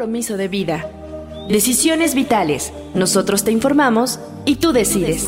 [0.00, 0.90] compromiso de vida.
[1.50, 2.72] Decisiones vitales.
[2.94, 5.26] Nosotros te informamos y tú decides.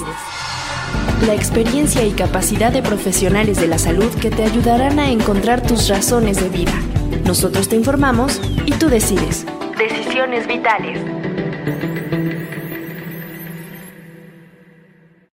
[1.27, 5.91] La experiencia y capacidad de profesionales de la salud que te ayudarán a encontrar tus
[5.91, 6.73] razones de vida.
[7.27, 9.45] Nosotros te informamos y tú decides.
[9.77, 10.99] Decisiones vitales.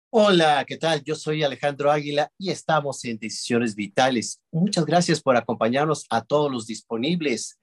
[0.08, 1.04] Hola, ¿qué tal?
[1.04, 4.40] Yo soy Alejandro Águila y estamos en Decisiones Vitales.
[4.50, 7.58] Muchas gracias por acompañarnos a todos los disponibles.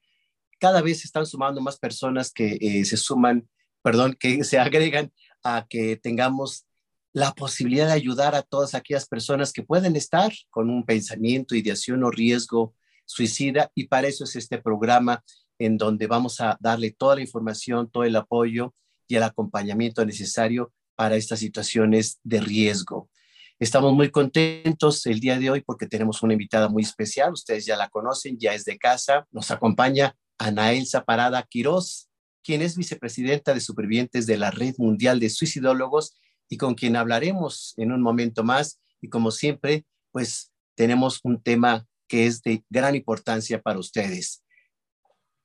[0.63, 3.49] Cada vez están sumando más personas que eh, se suman,
[3.81, 5.11] perdón, que se agregan
[5.43, 6.65] a que tengamos
[7.11, 12.01] la posibilidad de ayudar a todas aquellas personas que pueden estar con un pensamiento, ideación
[12.05, 15.21] o riesgo suicida y para eso es este programa
[15.59, 18.73] en donde vamos a darle toda la información, todo el apoyo
[19.09, 23.09] y el acompañamiento necesario para estas situaciones de riesgo.
[23.59, 27.75] Estamos muy contentos el día de hoy porque tenemos una invitada muy especial, ustedes ya
[27.75, 32.09] la conocen, ya es de casa, nos acompaña Anaelsa Parada Quirós,
[32.43, 36.17] quien es vicepresidenta de supervivientes de la Red Mundial de Suicidólogos
[36.49, 38.81] y con quien hablaremos en un momento más.
[39.01, 44.43] Y como siempre, pues tenemos un tema que es de gran importancia para ustedes.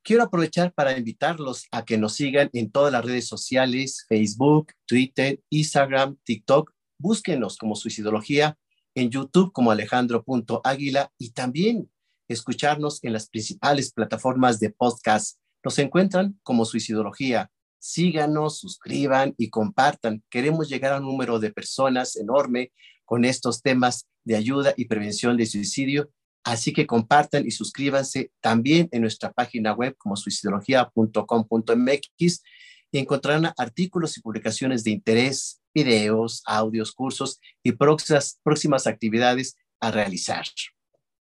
[0.02, 5.40] Quiero aprovechar para invitarlos a que nos sigan en todas las redes sociales, Facebook, Twitter,
[5.50, 6.72] Instagram, TikTok.
[6.98, 8.58] Búsquenos como Suicidología,
[8.94, 11.90] en YouTube como Alejandro.águila y también
[12.28, 15.38] escucharnos en las principales plataformas de podcast.
[15.64, 20.24] Nos encuentran como Suicidología síganos, suscriban y compartan.
[20.30, 22.72] Queremos llegar a un número de personas enorme
[23.04, 26.10] con estos temas de ayuda y prevención de suicidio.
[26.44, 32.42] Así que compartan y suscríbanse también en nuestra página web como suicidología.com.mx
[32.90, 39.90] y encontrarán artículos y publicaciones de interés, videos, audios, cursos y próximas, próximas actividades a
[39.90, 40.46] realizar.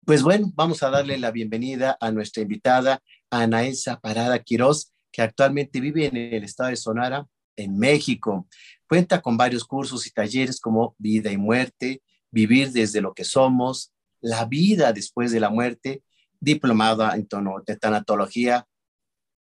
[0.07, 5.21] Pues bueno, vamos a darle la bienvenida a nuestra invitada, Ana Elsa Parada Quiroz que
[5.21, 8.47] actualmente vive en el estado de Sonora, en México.
[8.89, 13.93] Cuenta con varios cursos y talleres como Vida y Muerte, Vivir desde lo que somos,
[14.21, 16.05] La vida después de la muerte,
[16.39, 18.65] diplomada en tono de tanatología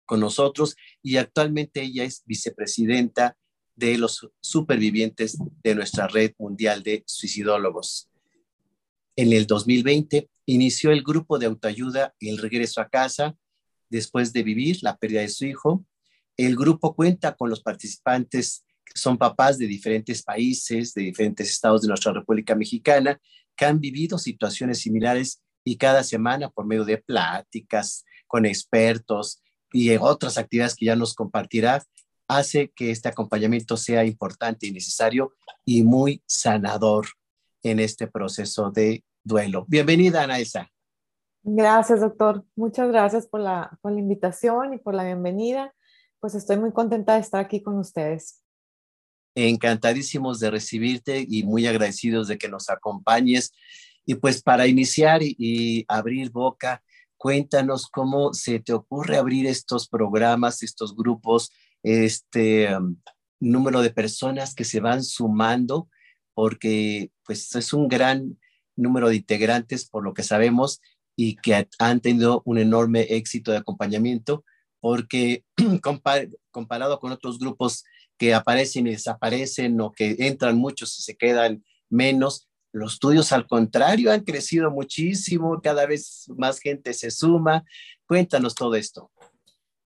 [0.05, 3.35] con nosotros y actualmente ella es vicepresidenta
[3.75, 8.11] de los supervivientes de nuestra red mundial de suicidólogos.
[9.16, 13.35] En el 2020 inició el grupo de autoayuda El Regreso a Casa,
[13.90, 15.85] después de vivir la pérdida de su hijo.
[16.38, 21.81] El grupo cuenta con los participantes que son papás de diferentes países, de diferentes estados
[21.81, 23.19] de nuestra República Mexicana,
[23.56, 29.41] que han vivido situaciones similares y cada semana por medio de pláticas con expertos
[29.72, 31.84] y otras actividades que ya nos compartirá,
[32.28, 35.34] hace que este acompañamiento sea importante y necesario
[35.66, 37.08] y muy sanador
[37.62, 39.65] en este proceso de duelo.
[39.67, 40.69] Bienvenida, Anaesa.
[41.43, 42.45] Gracias, doctor.
[42.55, 45.73] Muchas gracias por la, por la invitación y por la bienvenida.
[46.19, 48.43] Pues estoy muy contenta de estar aquí con ustedes.
[49.33, 53.53] Encantadísimos de recibirte y muy agradecidos de que nos acompañes.
[54.05, 56.83] Y pues para iniciar y, abrir boca,
[57.17, 62.97] cuéntanos cómo se te ocurre abrir estos programas, estos grupos, este um,
[63.39, 65.89] número de personas que se van sumando,
[66.33, 68.37] porque pues es un gran
[68.81, 70.81] número de integrantes, por lo que sabemos,
[71.15, 74.43] y que han tenido un enorme éxito de acompañamiento
[74.79, 75.43] porque
[76.51, 77.83] comparado con otros grupos
[78.17, 83.47] que aparecen y desaparecen o que entran muchos y se quedan menos, los estudios al
[83.47, 87.63] contrario han crecido muchísimo, cada vez más gente se suma.
[88.07, 89.11] Cuéntanos todo esto.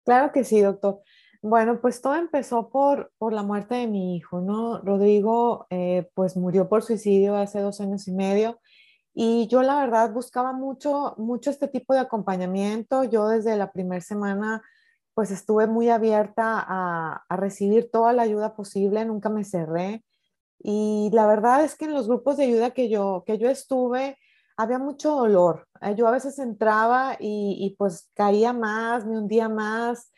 [0.04, 1.02] Claro que sí, doctor.
[1.42, 4.80] Bueno, pues todo empezó por, por la muerte de mi hijo, ¿no?
[4.80, 8.60] Rodrigo, eh, pues murió por suicidio hace dos años y medio
[9.14, 13.04] y yo la verdad buscaba mucho, mucho este tipo de acompañamiento.
[13.04, 14.64] Yo desde la primera semana
[15.14, 20.04] pues estuve muy abierta a, recibir toda la ayuda posible, nunca me cerré.
[20.60, 24.18] Y la verdad es que en los grupos de ayuda que yo, que yo estuve,
[24.58, 25.68] había mucho dolor.
[25.82, 30.12] Eh, yo a veces entraba y, y pues caía más, me hundía más.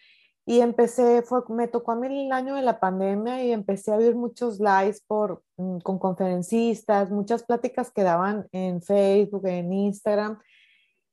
[0.45, 3.97] Y empecé, fue, me tocó a mí el año de la pandemia y empecé a
[3.97, 10.39] ver muchos lives por, mm, con conferencistas, muchas pláticas que daban en Facebook, en Instagram.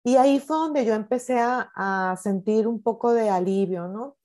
[0.05, 4.17] Y ahí fue donde yo empecé a, a sentir un poco de alivio, ¿no?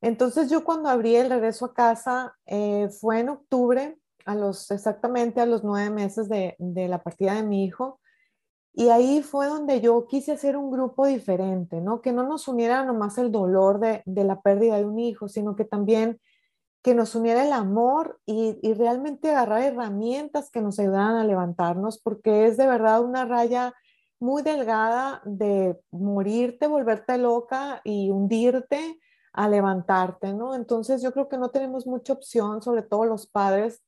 [0.00, 5.40] Entonces yo cuando abrí el regreso a casa eh, fue en octubre, a los, exactamente
[5.40, 8.00] a los nueve meses de, de la partida de mi hijo.
[8.78, 12.02] Y ahí fue donde yo quise hacer un grupo diferente, ¿no?
[12.02, 15.56] Que no nos uniera nomás el dolor de, de la pérdida de un hijo, sino
[15.56, 16.20] que también
[16.82, 21.98] que nos uniera el amor y, y, realmente agarrar herramientas que nos ayudaran a levantarnos,
[21.98, 23.72] porque es de verdad una raya
[24.20, 29.00] muy delgada de morirte, volverte loca y hundirte
[29.32, 30.54] a levantarte, ¿no?
[30.54, 33.82] Entonces yo creo que no tenemos mucha opción, sobre todo los padres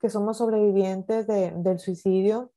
[0.00, 2.52] que somos sobrevivientes del suicidio.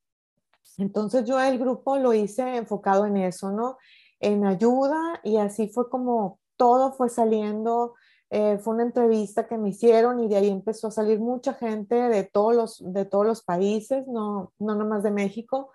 [0.78, 3.78] Entonces yo el grupo lo hice enfocado en eso, ¿no?
[4.20, 7.96] En ayuda y así fue como todo fue saliendo.
[8.30, 11.96] Eh, fue una entrevista que me hicieron y de ahí empezó a salir mucha gente
[11.96, 15.72] de todos los, de todos los países, no, no nomás de México.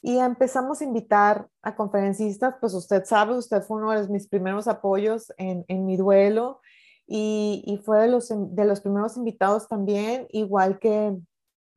[0.00, 4.66] Y empezamos a invitar a conferencistas, pues usted sabe, usted fue uno de mis primeros
[4.66, 6.60] apoyos en, en mi duelo
[7.06, 11.16] y, y, fue de los, de los primeros invitados también, igual que,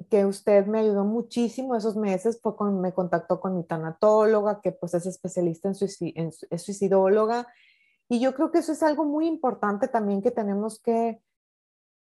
[0.10, 4.72] que usted me ayudó muchísimo esos meses, fue con, me contactó con mi tanatóloga, que
[4.72, 7.48] pues es especialista en, suicidóloga.
[8.08, 11.22] Y yo creo que eso es algo muy importante también que tenemos que,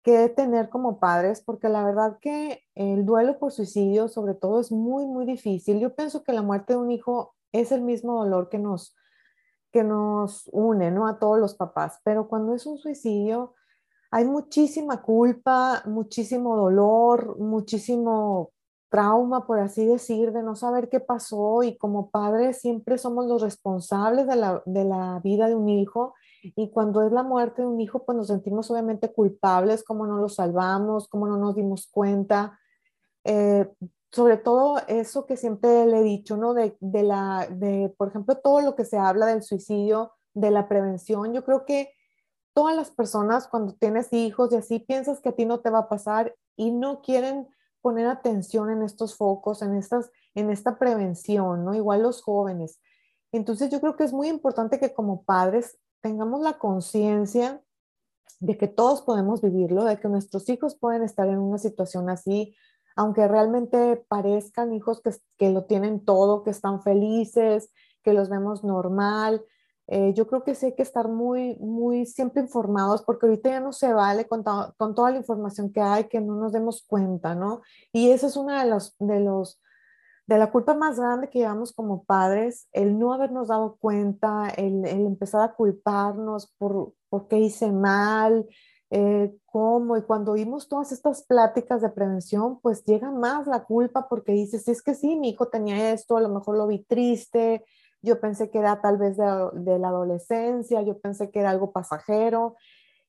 [0.03, 4.71] que tener como padres, porque la verdad que el duelo por suicidio sobre todo es
[4.71, 5.81] muy, muy difícil.
[5.81, 8.95] Yo pienso que la muerte de un hijo es el mismo dolor que nos,
[9.73, 11.07] que nos une, ¿no?
[11.07, 13.55] A todos los papás, pero cuando es un suicidio
[14.15, 18.53] hay muchísima culpa, muchísimo dolor, muchísimo
[18.89, 23.43] trauma, por así decir, de no saber qué pasó y como padres siempre somos los
[23.43, 27.67] responsables de la, de la vida de un hijo y cuando es la muerte de
[27.67, 31.89] un hijo, pues nos sentimos obviamente culpables, como no lo salvamos, como no nos dimos
[31.91, 32.57] cuenta.
[33.25, 33.69] Eh,
[34.13, 36.55] sobre todo eso que siempre le he dicho, ¿no?
[36.55, 40.69] De, de, la, de, por ejemplo, todo lo que se habla del suicidio, de la
[40.69, 41.33] prevención.
[41.33, 41.91] Yo creo que
[42.55, 45.81] todas las personas cuando tienes hijos y así piensas que a ti no te va
[45.81, 47.49] a pasar y no quieren
[47.83, 51.75] poner atención en estos focos, en, estas, en esta prevención, ¿no?
[51.75, 52.81] Igual los jóvenes.
[53.33, 57.61] Entonces yo creo que es muy importante que como padres tengamos la conciencia
[58.41, 62.55] de que todos podemos vivirlo, de que nuestros hijos pueden estar en una situación así,
[62.97, 67.73] aunque realmente parezcan hijos que, que lo tienen todo, que están felices,
[68.03, 69.45] que los vemos normal.
[69.87, 73.61] Eh, yo creo que sí hay que estar muy, muy siempre informados porque ahorita ya
[73.61, 74.43] no se vale con,
[74.79, 77.61] con, toda la información que hay que no nos demos cuenta, ¿no?
[77.93, 79.61] Y esa es una de los, de los
[80.27, 84.85] de la culpa más grande que llevamos como padres, el no habernos dado cuenta, el,
[84.87, 88.47] empezar a culparnos por, por qué hice mal,
[88.91, 94.09] eh, cómo, y cuando oímos todas estas pláticas de prevención, pues llega más la culpa
[94.09, 97.65] porque dices, es que sí, mi hijo tenía esto, a lo mejor lo vi triste,
[98.05, 102.57] yo pensé que era tal vez de, la adolescencia, yo pensé que era algo pasajero,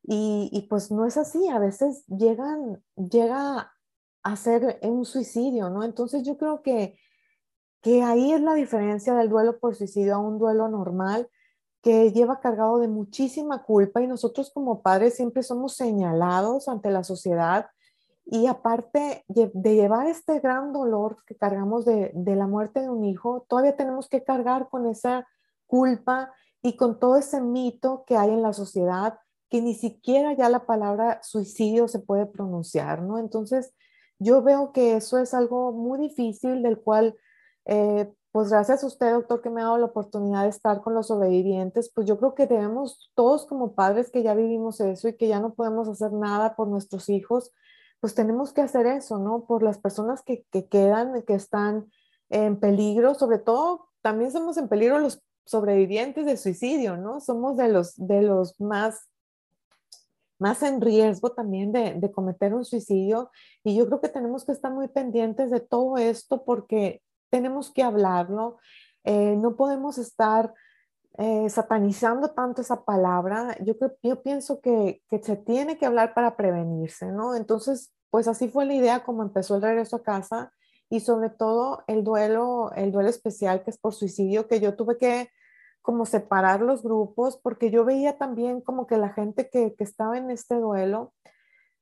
[0.03, 3.73] y, y, pues no es así, a veces llegan, llega
[4.23, 5.83] a ser un suicidio, ¿no?
[5.83, 6.97] Entonces yo creo que
[7.85, 11.29] que ahí es la diferencia del duelo por suicidio a un duelo normal
[11.83, 17.03] que lleva cargado de muchísima culpa y nosotros como padres siempre somos señalados ante la
[17.03, 17.67] sociedad
[18.25, 23.03] y aparte de llevar este gran dolor que cargamos de, de la muerte de un
[23.03, 25.27] hijo, todavía tenemos que cargar con esa
[25.67, 29.19] culpa y con todo ese mito que hay en la sociedad
[29.49, 33.19] que ni siquiera ya la palabra suicidio se puede pronunciar, ¿no?
[33.19, 33.73] Entonces,
[34.17, 37.15] yo veo que eso es algo muy difícil del cual
[37.65, 40.93] eh, pues gracias a usted, doctor, que me ha dado la oportunidad de estar con
[40.93, 45.15] los sobrevivientes, pues yo creo que debemos, todos como padres que ya vivimos eso y
[45.15, 47.53] que ya no podemos hacer nada por nuestros hijos,
[47.99, 49.45] pues tenemos que hacer eso, ¿no?
[49.45, 51.91] Por las personas que, que quedan, que están
[52.29, 57.19] en peligro, sobre todo, también somos en peligro los sobrevivientes de suicidio, ¿no?
[57.19, 59.09] Somos de los, de los más
[60.37, 63.31] más en riesgo también de, de, cometer un suicidio.
[63.63, 67.83] Y yo creo que tenemos que estar muy pendientes de todo esto porque tenemos que
[67.83, 68.57] hablarlo,
[69.03, 70.53] eh, no podemos estar
[71.17, 73.55] eh, satanizando tanto esa palabra.
[73.63, 77.35] Yo, yo pienso que, que, se tiene que hablar para prevenirse, ¿no?
[77.35, 80.51] Entonces, pues así fue la idea como empezó el regreso a casa
[80.89, 84.97] y sobre todo el duelo, el duelo especial que es por suicidio, que yo tuve
[84.97, 85.29] que
[85.81, 90.17] como separar los grupos porque yo veía también como que la gente que, que estaba
[90.17, 91.13] en este duelo,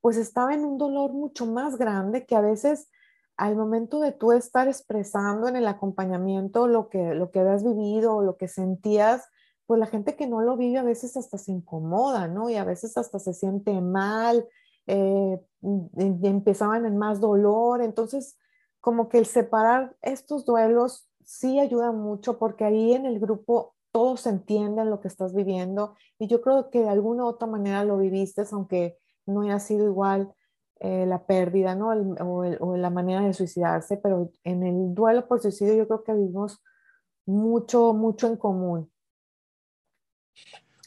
[0.02, 2.90] pues estaba en un dolor mucho más grande que a veces
[3.38, 8.16] al momento de tú estar expresando en el acompañamiento lo que, lo que habías vivido
[8.16, 9.28] o lo que sentías,
[9.66, 12.50] pues la gente que no lo vive a veces hasta se incomoda, ¿no?
[12.50, 14.48] Y a veces hasta se siente mal,
[14.88, 17.82] eh, y empezaban en más dolor.
[17.82, 18.38] Entonces,
[18.82, 24.28] como que el separar estos duelos sí ayuda mucho porque ahí en el grupo todos
[24.28, 27.98] entienden lo que estás viviendo y yo creo que de alguna u otra manera lo
[27.98, 30.34] viviste, aunque no haya sido igual
[30.84, 31.92] eh, la pérdida, ¿no?
[32.20, 36.62] o, la manera de suicidarse, pero en el duelo por suicidio yo creo que vivimos
[37.26, 38.92] mucho, mucho en común.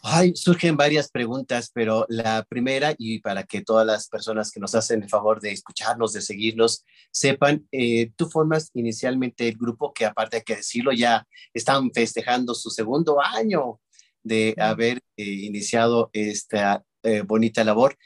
[0.03, 4.75] Ay, surgen varias preguntas, pero la primera, y para que todas las personas que nos
[4.75, 10.05] hacen el favor de escucharnos, de seguirnos, sepan, eh, tú formas inicialmente el grupo que
[10.05, 13.81] aparte hay que decirlo, ya están festejando su segundo año
[14.23, 17.97] de haber eh, iniciado esta eh, bonita labor.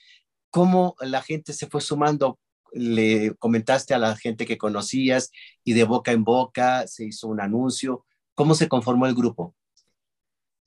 [0.51, 2.39] ¿Cómo la gente se fue sumando?
[2.73, 5.31] Le comentaste a la gente que conocías
[5.65, 8.05] y de boca en boca se hizo un anuncio.
[8.35, 9.55] ¿Cómo se conformó el grupo?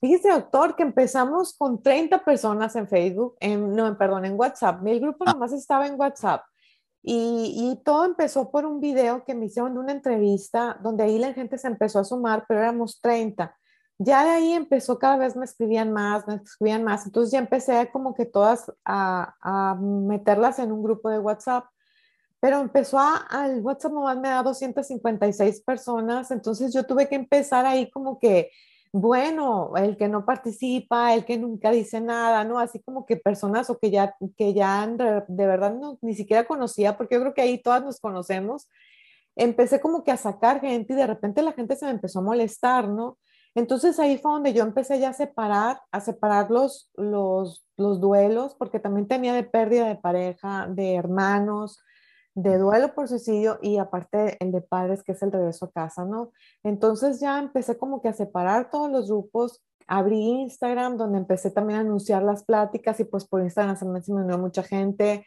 [0.03, 4.85] Fíjese, doctor, que empezamos con 30 personas en Facebook, en, no, perdón, en WhatsApp.
[4.85, 5.31] El grupo ah.
[5.31, 6.43] nomás estaba en WhatsApp.
[7.01, 11.19] Y, y, todo empezó por un video que me hicieron de una entrevista donde ahí
[11.19, 13.57] la gente se empezó a sumar, pero éramos 30.
[13.99, 17.05] Ya de ahí empezó, cada vez me escribían más, me escribían más.
[17.05, 21.65] Entonces ya empecé como que todas a, a meterlas en un grupo de WhatsApp.
[22.39, 26.31] Pero empezó a, al WhatsApp nomás me da 256 personas.
[26.31, 28.49] Entonces yo tuve que empezar ahí como que
[28.95, 32.59] bueno, el que no participa, el que nunca dice nada, ¿no?
[32.59, 36.95] Así como que personas o que ya, que ya de verdad no, ni siquiera conocía,
[36.95, 38.69] porque yo creo que ahí todas nos conocemos.
[39.35, 42.21] Empecé como que a sacar gente y de repente la gente se me empezó a
[42.21, 43.17] molestar, ¿no?
[43.55, 48.55] Entonces ahí fue donde yo empecé ya a separar, a separar los, los, los duelos,
[48.55, 51.79] porque también tenía de pérdida de pareja, de hermanos,
[52.35, 56.03] de duelo por suicidio y aparte el de padres, que es el regreso a casa,
[56.05, 56.31] ¿no?
[56.63, 61.79] Entonces ya empecé como que a separar todos los grupos, abrí Instagram, donde empecé también
[61.79, 65.25] a anunciar las pláticas y pues por Instagram se me, unió mucha gente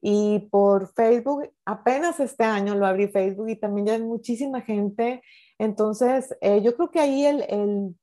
[0.00, 5.22] y por Facebook, apenas este año lo abrí Facebook y también ya hay muchísima gente.
[5.58, 7.96] Entonces, eh, yo creo que ahí el, el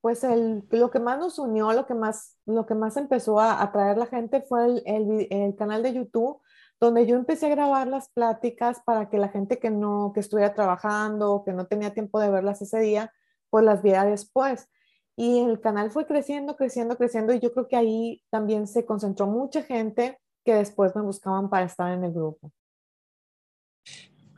[0.00, 3.62] pues el, lo que más nos unió, lo que más, lo que más empezó a
[3.62, 6.40] atraer la gente fue el, el, canal de YouTube,
[6.80, 10.54] donde yo empecé a grabar las pláticas para que la gente que no, que estuviera
[10.54, 13.12] trabajando, que no tenía tiempo de verlas ese día,
[13.50, 14.68] pues las viera después.
[15.16, 19.26] Y el canal fue creciendo, creciendo, creciendo y yo creo que ahí también se concentró
[19.26, 22.50] mucha gente que después me buscaban para estar en el grupo.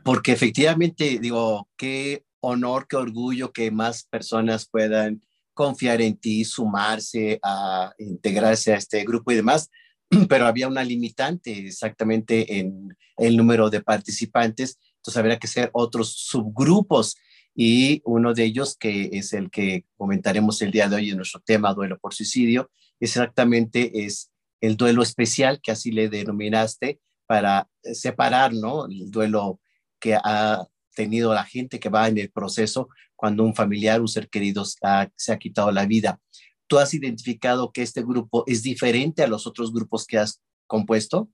[0.03, 5.23] Porque efectivamente, digo, qué honor, qué orgullo que más personas puedan
[5.55, 9.71] confiar en ti, sumarse a integrarse a este grupo y demás.
[10.29, 16.13] pero había una limitante exactamente en el número de participantes, entonces habría que ser otros
[16.13, 17.15] subgrupos
[17.55, 21.41] y uno de ellos, que es el que comentaremos el día de hoy en nuestro
[21.41, 24.30] tema, duelo por suicidio, exactamente es
[24.61, 28.87] el duelo especial, que así le denominaste, para separar, ¿no?
[28.87, 29.61] El duelo
[29.99, 34.29] que ha tenido la gente que va en el proceso cuando un familiar, un ser
[34.29, 36.21] querido se ha quitado la vida.
[36.67, 41.29] ¿Tú has identificado que este grupo es diferente a los otros grupos que has compuesto?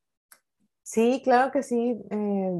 [0.82, 2.52] Sí, claro que sí, eh,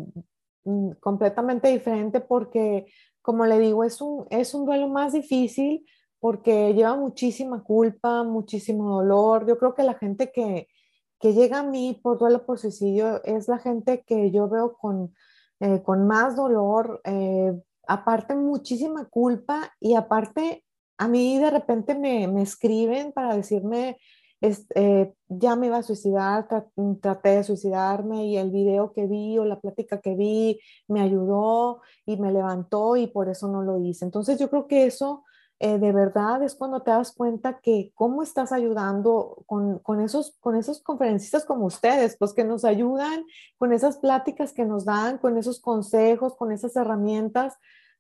[0.65, 2.85] mm, completamente diferente porque,
[3.23, 5.87] como le digo, es un, es un duelo más difícil
[6.21, 9.47] porque lleva muchísima culpa, muchísimo dolor.
[9.47, 10.69] Yo creo que la gente que,
[11.19, 15.15] que llega a mí por duelo por suicidio es la gente que yo veo con,
[15.61, 17.53] eh, con más dolor, eh,
[17.87, 20.65] aparte muchísima culpa y aparte
[20.99, 23.99] a mí de repente me, me escriben para decirme,
[24.41, 26.47] eh, ya me iba a suicidar,
[27.01, 31.81] traté de suicidarme y el video que vi o la plática que vi me ayudó
[32.05, 34.05] y me levantó y por eso no lo hice.
[34.05, 35.25] Entonces yo creo que eso
[35.59, 40.37] eh, de verdad es cuando te das cuenta que cómo estás ayudando con, con, esos,
[40.41, 43.25] con esos conferencistas como ustedes, pues que nos ayudan
[43.59, 47.55] con esas pláticas que nos dan, con esos consejos, con esas herramientas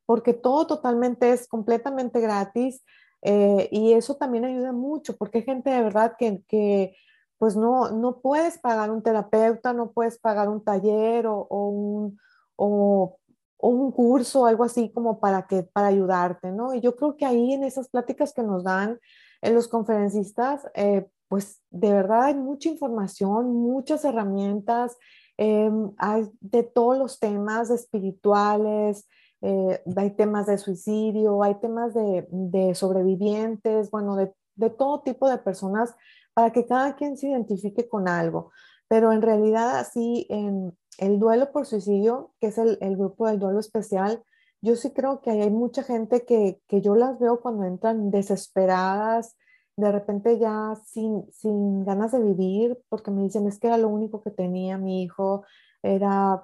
[0.06, 2.82] porque todo totalmente es completamente gratis
[3.22, 6.96] eh, y eso también ayuda mucho porque hay gente de verdad que, que
[7.38, 12.18] pues no, no puedes pagar un terapeuta, no puedes pagar un taller o, un,
[12.54, 13.18] o,
[13.58, 16.75] un curso, algo así como para, que, para ayudarte, ¿no?
[16.75, 18.98] Y yo creo que ahí en esas pláticas que nos dan
[19.42, 24.96] en los conferencistas, eh, pues de verdad hay mucha información, muchas herramientas,
[25.36, 29.08] em, hay de todos los temas espirituales,
[29.42, 35.28] eh, hay temas de suicidio, hay temas de, de sobrevivientes, bueno, de, de, todo tipo
[35.28, 35.94] de personas
[36.34, 38.50] para que cada quien se identifique con algo.
[38.88, 43.60] Pero en realidad así, en el duelo por suicidio, que es el, grupo del duelo
[43.60, 44.22] especial,
[44.62, 49.36] yo sí creo que hay mucha gente que, que yo las veo cuando entran desesperadas,
[49.76, 53.88] de repente ya sin, sin ganas de vivir, porque me dicen, es que era lo
[53.88, 55.44] único que tenía mi hijo,
[55.82, 56.42] era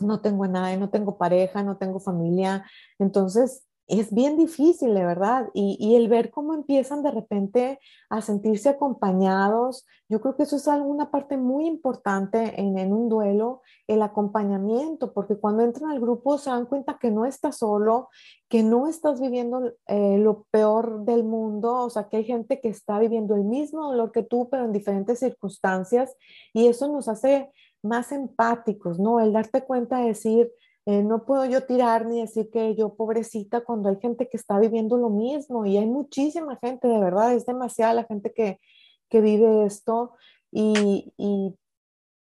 [0.00, 2.64] no tengo nada, no tengo pareja, no tengo familia.
[2.98, 5.48] Entonces, es bien difícil, de verdad.
[5.54, 7.78] Y, el ver cómo empiezan de repente
[8.10, 13.62] a sentirse acompañados, yo creo que eso es alguna parte muy importante en, un duelo,
[13.86, 18.08] el acompañamiento, porque cuando entran al grupo se dan cuenta que no estás solo,
[18.48, 22.68] que no estás viviendo eh, lo peor del mundo, o sea, que hay gente que
[22.68, 26.16] está viviendo el mismo dolor que tú, pero en diferentes circunstancias,
[26.52, 27.50] y eso nos hace
[27.82, 29.20] más empáticos, ¿no?
[29.20, 30.50] El darte cuenta de decir,
[30.86, 34.58] eh, no puedo yo tirar ni decir que yo pobrecita cuando hay gente que está
[34.60, 38.60] viviendo lo mismo y hay muchísima gente, de verdad, es demasiada la gente que,
[39.08, 40.14] que vive esto
[40.52, 41.56] y, y,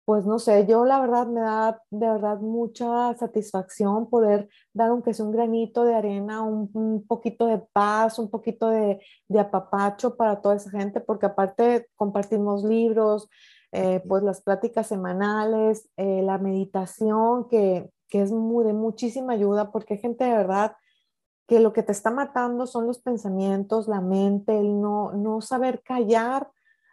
[0.05, 5.13] pues no sé, yo la verdad me da de verdad mucha satisfacción poder dar aunque
[5.13, 10.15] sea un granito de arena, un, un poquito de paz, un poquito de, de, apapacho
[10.17, 13.29] para toda esa gente, porque aparte compartimos libros,
[13.71, 19.95] eh, pues las pláticas semanales, eh, la meditación, que, que es de muchísima ayuda, porque
[19.95, 20.75] hay gente de verdad
[21.47, 25.81] que lo que te está matando son los pensamientos, la mente, el no, no saber
[25.81, 26.51] callar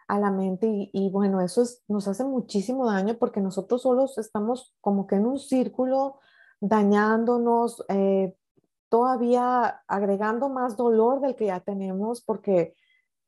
[0.08, 4.74] a la mente y, bueno, eso es, nos hace muchísimo daño porque nosotros solos estamos
[4.80, 6.20] como que en un círculo
[6.58, 8.34] dañándonos, eh,
[8.88, 12.74] todavía agregando más dolor del que ya tenemos porque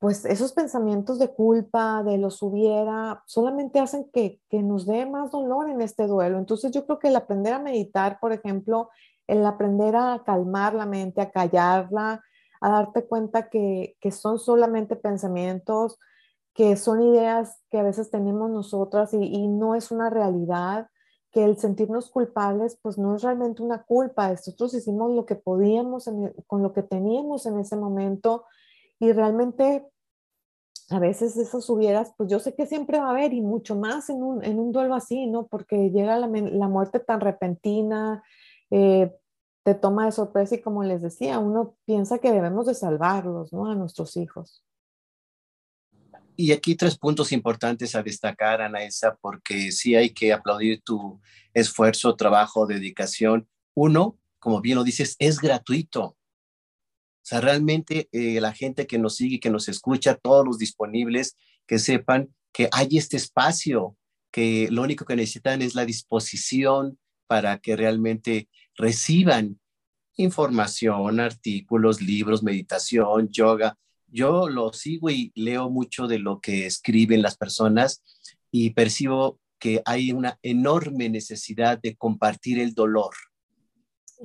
[0.02, 5.30] pues esos pensamientos de culpa, de los hubiera, solamente hacen que, que nos dé más
[5.30, 6.38] dolor en este duelo.
[6.38, 8.90] Entonces yo creo que el aprender a meditar, por ejemplo,
[9.28, 12.21] el aprender a calmar la mente, a callarla,
[12.61, 16.00] a darte cuenta que, que son solamente pensamientos,
[16.52, 20.88] que son ideas que a veces tenemos nosotras y, no es una realidad,
[21.30, 26.11] que el sentirnos culpables pues no es realmente una culpa, nosotros hicimos lo que podíamos
[26.49, 28.47] con lo que teníamos en ese momento
[29.02, 29.85] y realmente
[30.88, 34.09] a veces esas hubieras, pues yo sé que siempre va a haber y mucho más
[34.09, 35.49] en un, en un duelo así, ¿no?
[35.49, 38.23] Porque llega la, la muerte tan repentina,
[38.71, 39.12] eh,
[39.64, 43.68] te toma de sorpresa y como les decía, uno piensa que debemos de salvarlos, ¿no?
[43.68, 44.64] A nuestros hijos.
[46.37, 51.21] Y aquí tres puntos importantes a destacar, Anaesa, porque sí hay que aplaudir tu
[51.54, 53.49] esfuerzo, trabajo, dedicación.
[53.75, 56.16] Uno, como bien lo dices, es gratuito.
[57.23, 61.37] O sea, realmente eh, la gente que nos sigue, que nos escucha, todos los disponibles,
[61.67, 63.97] que sepan que hay este espacio,
[64.33, 66.99] que lo único que necesitan es la disposición
[67.29, 69.61] para que realmente reciban
[70.17, 77.23] información, artículos, libros, meditación, yoga, yo lo sigo y leo mucho de lo que escriben
[77.23, 78.02] las personas
[78.50, 83.15] y percibo que hay una enorme necesidad de compartir el dolor.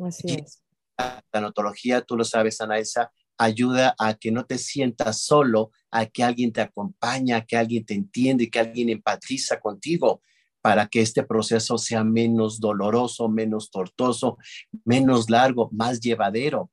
[0.06, 0.62] Así es.
[0.98, 6.24] La tanatología, tú lo sabes, Anaesa, ayuda a que no te sientas solo, a que
[6.24, 10.22] alguien te acompaña, a que alguien te entiende, que alguien empatiza contigo
[10.62, 14.38] para que este proceso sea menos doloroso, menos tortuoso,
[14.84, 16.72] menos largo, más llevadero.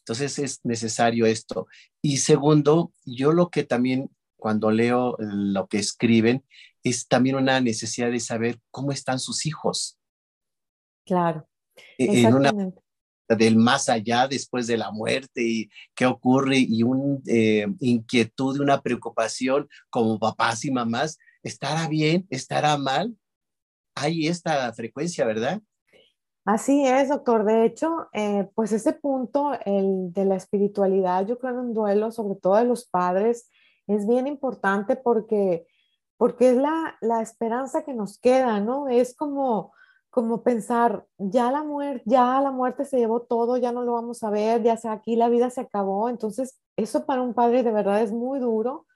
[0.00, 1.66] Entonces es necesario esto.
[2.00, 6.44] Y segundo, yo lo que también cuando leo lo que escriben
[6.84, 9.98] es también una necesidad de saber cómo están sus hijos.
[11.04, 11.48] Claro.
[11.98, 12.52] E-, en una
[13.28, 18.80] del más allá después de la muerte y qué ocurre y una eh, inquietud, una
[18.80, 22.26] preocupación como papás y mamás, ¿estará bien?
[22.30, 23.16] ¿Estará mal?
[23.94, 25.60] Hay esta frecuencia, ¿verdad?
[26.44, 27.44] Así es, doctor.
[27.44, 32.12] De hecho, eh, pues ese punto, el de la espiritualidad, yo creo en un duelo,
[32.12, 33.50] sobre todo de los padres,
[33.88, 35.66] es bien importante porque,
[36.16, 38.88] porque es la, la esperanza que nos queda, ¿no?
[38.88, 39.72] Es como,
[40.16, 44.22] como pensar, ya la muerte, ya la muerte se llevó todo, ya no lo vamos
[44.24, 46.08] a ver, ya sea aquí la vida se acabó.
[46.08, 48.86] Entonces, eso para un padre de verdad es muy duro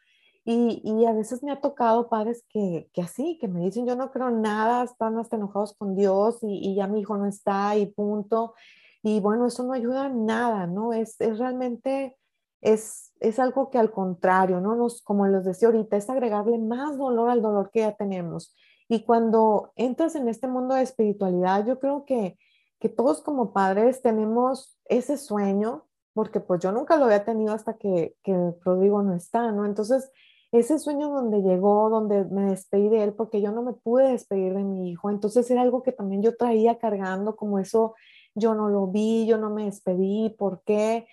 [0.47, 4.11] y, a veces me ha tocado padres que, que, así, que me dicen, yo no
[4.13, 8.55] creo nada, están hasta enojados con Dios y, ya mi hijo no está y punto.
[9.03, 10.95] Y bueno, eso no ayuda en nada, ¿no?
[10.95, 12.17] Es, es realmente,
[12.63, 14.75] es, es, algo que al contrario, ¿no?
[14.75, 18.55] Nos, como les decía ahorita, es agregarle más dolor al dolor que ya tenemos.
[18.93, 22.37] Y cuando entras en este mundo de espiritualidad, yo creo que,
[22.81, 27.75] que todos como padres tenemos ese sueño, porque pues yo nunca lo había tenido hasta
[27.75, 29.65] que, que Rodrigo no está, ¿no?
[29.65, 30.11] Entonces,
[30.51, 34.55] ese sueño donde llegó, donde me despedí de él, porque yo no me pude despedir
[34.55, 35.09] de mi hijo.
[35.09, 37.95] Entonces era algo que también yo traía cargando, como eso,
[38.35, 41.07] yo no lo vi, yo no me despedí, ¿por qué?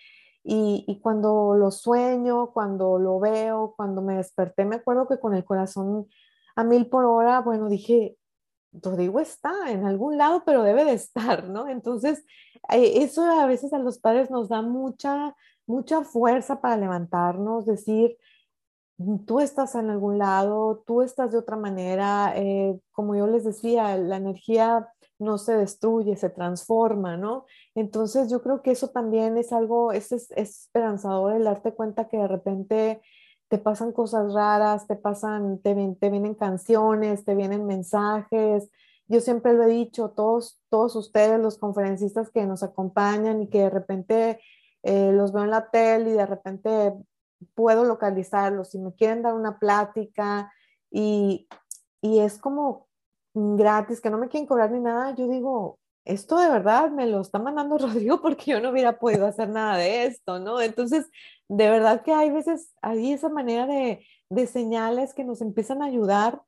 [0.44, 5.36] Y, y cuando lo sueño, cuando lo veo, cuando me desperté, me acuerdo que con
[5.36, 6.08] el corazón
[6.58, 8.17] a mil por hora, bueno, dije,
[8.74, 11.67] Rodrigo está en algún lado, pero debe de estar, ¿no?
[11.70, 12.26] Entonces,
[12.70, 15.36] eh, eso a veces a los padres nos da mucha,
[15.67, 18.17] mucha fuerza para levantarnos, decir,
[19.28, 23.96] tú estás en algún lado, tú estás de otra manera, eh, como yo les decía,
[23.96, 27.46] la energía no se destruye, se transforma, ¿no?
[27.76, 32.17] Entonces yo creo que eso también es algo, es, es, esperanzador el darte cuenta que
[32.17, 33.02] de repente
[33.50, 38.70] te pasan cosas raras, te pasan, te, te vienen canciones, te vienen mensajes.
[39.08, 43.60] Yo siempre lo he dicho, todos, todos ustedes, los conferencistas que nos acompañan y que
[43.60, 44.40] de repente
[44.84, 46.94] eh, los veo en la tele y de repente
[47.54, 50.52] puedo localizarlos, si me quieren dar una plática
[50.90, 51.48] y,
[52.02, 52.88] y es como
[53.34, 57.22] gratis, que no me quieren cobrar ni nada, yo digo, esto de verdad me lo
[57.22, 60.62] está mandando Rodrigo porque yo no hubiera podido hacer nada de esto, ¿no?
[60.62, 61.06] Entonces,
[61.50, 65.86] de verdad que hay veces, hay esa manera de, de señales que nos empiezan a
[65.86, 66.41] ayudar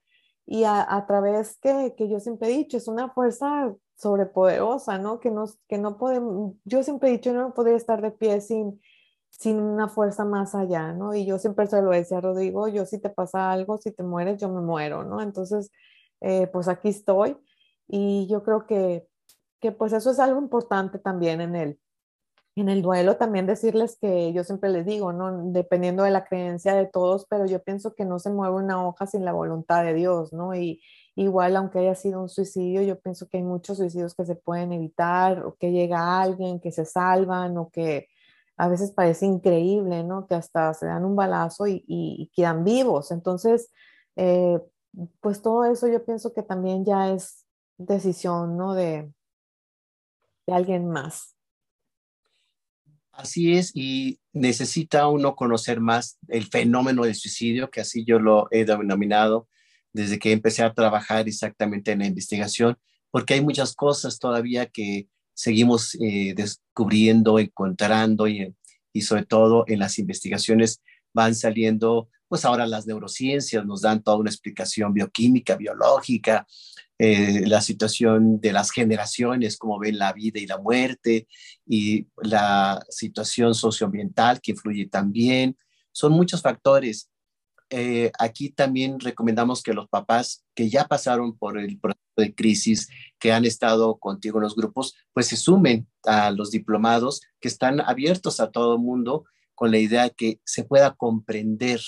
[0.45, 5.19] y a, través que, que, yo siempre he dicho, es una fuerza sobrepoderosa, ¿no?
[5.19, 8.81] Que, nos, que no podemos, yo siempre he dicho, no podría estar de pie sin,
[9.29, 11.13] sin una fuerza más allá, ¿no?
[11.13, 14.01] Y yo siempre se lo decía a Rodrigo, yo si te pasa algo, si te
[14.01, 15.21] mueres, yo me muero, ¿no?
[15.21, 15.71] Entonces,
[16.21, 17.37] eh, pues aquí estoy
[17.87, 19.07] y yo creo que,
[19.59, 21.79] que pues eso es algo importante también en él
[22.61, 25.51] en el duelo también decirles que yo siempre les digo, ¿no?
[25.51, 29.07] Dependiendo de la creencia de todos, pero yo pienso que no se mueve una hoja
[29.07, 30.55] sin la voluntad de Dios, ¿no?
[30.55, 30.81] Y
[31.15, 34.71] igual, aunque haya sido un suicidio, yo pienso que hay muchos suicidios que se pueden
[34.73, 38.07] evitar, o que llega alguien, que se salvan, o que
[38.57, 40.27] a veces parece increíble, ¿no?
[40.27, 43.11] Que hasta se dan un balazo y, quedan vivos.
[43.11, 43.71] Entonces,
[44.15, 44.59] eh,
[45.21, 47.45] pues todo eso yo pienso que también ya es
[47.77, 48.73] decisión, ¿no?
[48.73, 49.13] De,
[50.51, 51.35] alguien más.
[53.11, 58.47] Así es, y necesita uno conocer más el fenómeno del suicidio, que así yo lo
[58.51, 59.49] he denominado
[59.91, 62.77] desde que empecé a trabajar exactamente en la investigación,
[63.11, 68.55] porque hay muchas cosas todavía que seguimos eh, descubriendo, encontrando y,
[68.93, 70.81] y sobre todo en las investigaciones
[71.13, 76.47] van saliendo, pues ahora las neurociencias nos dan toda una explicación bioquímica, biológica,
[76.99, 81.27] eh, la situación de las generaciones, como ven la vida y la muerte,
[81.65, 85.57] y la situación socioambiental que influye también.
[85.91, 87.09] Son muchos factores.
[87.71, 92.89] Eh, aquí también recomendamos que los papás que ya pasaron por el proceso de crisis,
[93.17, 97.81] que han estado contigo en los grupos, pues se sumen a los diplomados que están
[97.81, 101.79] abiertos a todo el mundo con la idea que se pueda comprender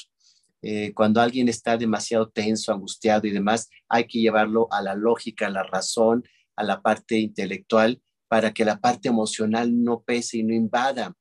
[0.62, 5.48] eh, cuando alguien está demasiado tenso, angustiado y demás, hay que llevarlo a la lógica,
[5.48, 6.24] a la razón,
[6.56, 11.14] a la parte intelectual, para que la parte emocional no pese y no invada.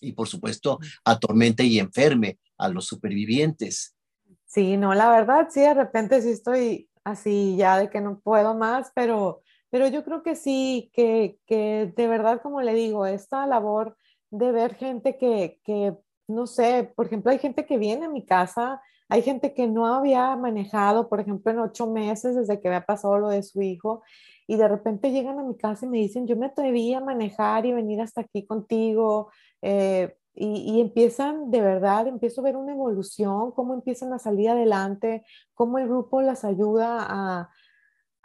[0.00, 3.96] Y por supuesto, atormente y enferme a los supervivientes.
[4.44, 8.54] Sí, no, la verdad, sí, de repente sí estoy así ya de que no puedo
[8.54, 13.46] más, pero, pero yo creo que sí, que, que de verdad, como le digo, esta
[13.46, 13.96] labor
[14.30, 15.94] de ver gente que, que
[16.28, 19.86] no sé, por ejemplo, hay gente que viene a mi casa, hay gente que no
[19.86, 24.02] había manejado, por ejemplo, en ocho meses desde que había pasado lo de su hijo,
[24.46, 27.66] y de repente llegan a mi casa y me dicen, yo me atreví a manejar
[27.66, 29.30] y venir hasta aquí contigo,
[29.62, 34.50] eh, y, y, empiezan, de verdad, empiezo a ver una evolución, cómo empiezan a salir
[34.50, 37.50] adelante, cómo el grupo las ayuda a,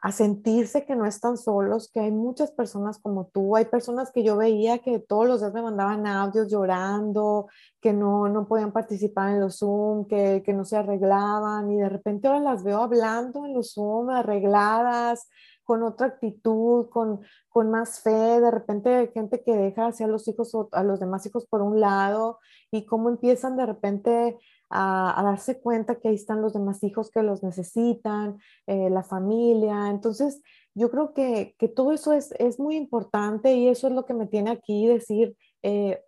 [0.03, 4.21] a sentirse que no están solos, que hay muchas personas como tú, hay personas que
[4.21, 7.47] yo veía que todos los días me mandaban audios llorando,
[7.79, 11.87] que no, no podían participar en los Zoom, que, que no se arreglaban y de
[11.87, 15.29] repente ahora las veo hablando en los Zoom, arregladas,
[15.63, 20.51] con otra actitud, con, con más fe, de repente gente que deja hacia los hijos
[20.73, 22.39] a los demás hijos por un lado
[22.71, 24.37] y cómo empiezan de repente
[24.73, 29.89] a, darse cuenta que ahí están los demás hijos que los necesitan, eh, la familia.
[29.89, 30.41] Entonces,
[30.73, 34.15] yo creo que, que todo eso es, es, muy importante y eso es lo que
[34.15, 36.01] me tiene aquí decir, eh,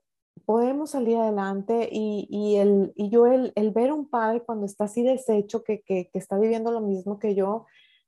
[0.46, 4.86] podemos salir adelante y, y, el, y yo el, el, ver un padre cuando está
[4.86, 7.68] así deshecho, que, que, que está viviendo lo mismo que yo,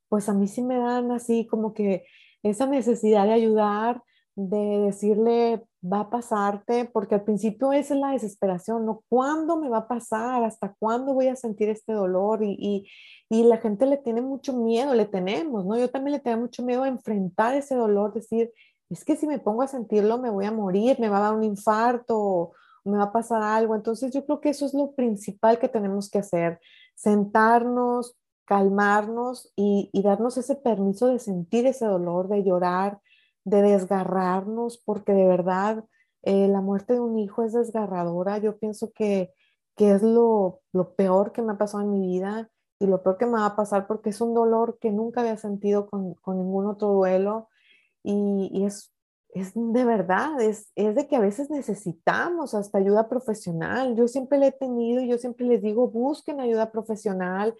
[0.09, 2.05] pues a mí sí me dan así como que
[2.41, 4.03] esa necesidad de ayudar,
[4.37, 9.03] de decirle, va a pasarte, porque al principio esa es la desesperación, ¿no?
[9.09, 10.43] ¿Cuándo me va a pasar?
[10.43, 12.43] ¿Hasta cuándo voy a sentir este dolor?
[12.43, 12.87] Y, y,
[13.29, 15.75] y, la gente le tiene mucho miedo, le tenemos, ¿no?
[15.75, 18.53] Yo también le tengo mucho miedo a enfrentar ese dolor, decir,
[18.91, 21.33] es que si me pongo a sentirlo me voy a morir, me va a dar
[21.33, 22.51] un infarto,
[22.85, 23.73] me va a pasar algo.
[23.73, 26.59] Entonces yo creo que eso es lo principal que tenemos que hacer,
[26.93, 32.99] sentarnos, calmarnos y, y darnos ese permiso de sentir ese dolor, de llorar,
[33.47, 35.85] de desgarrarnos, porque de verdad
[36.23, 38.39] eh, la muerte de un hijo es desgarradora.
[38.39, 39.33] Yo pienso que,
[39.77, 43.17] que es lo, lo, peor que me ha pasado en mi vida y lo peor
[43.17, 46.37] que me va a pasar porque es un dolor que nunca había sentido con, con
[46.37, 47.47] ningún otro duelo
[48.03, 48.93] y, y es,
[49.29, 53.95] es, de verdad, es, es de que a veces necesitamos hasta ayuda profesional.
[53.95, 57.55] Yo siempre le he tenido y yo siempre les digo, busquen ayuda profesional.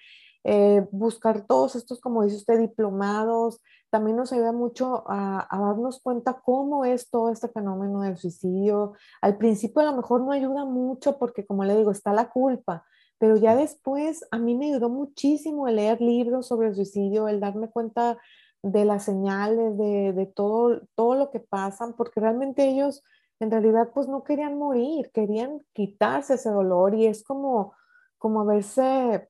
[0.49, 6.41] Eh, buscar todos estos, como dice usted, diplomados, también nos ayuda mucho a, darnos cuenta
[6.41, 8.93] cómo es todo este fenómeno del suicidio.
[9.21, 12.86] Al principio a lo mejor no ayuda mucho porque, como le digo, está la culpa,
[13.17, 17.41] pero ya después a mí me ayudó muchísimo el leer libros sobre el suicidio, el
[17.41, 18.17] darme cuenta
[18.63, 23.03] de las señales, de, de todo, todo lo que pasan, porque realmente ellos
[23.41, 27.73] en realidad pues no querían morir, querían quitarse ese dolor y es como,
[28.17, 29.27] como verse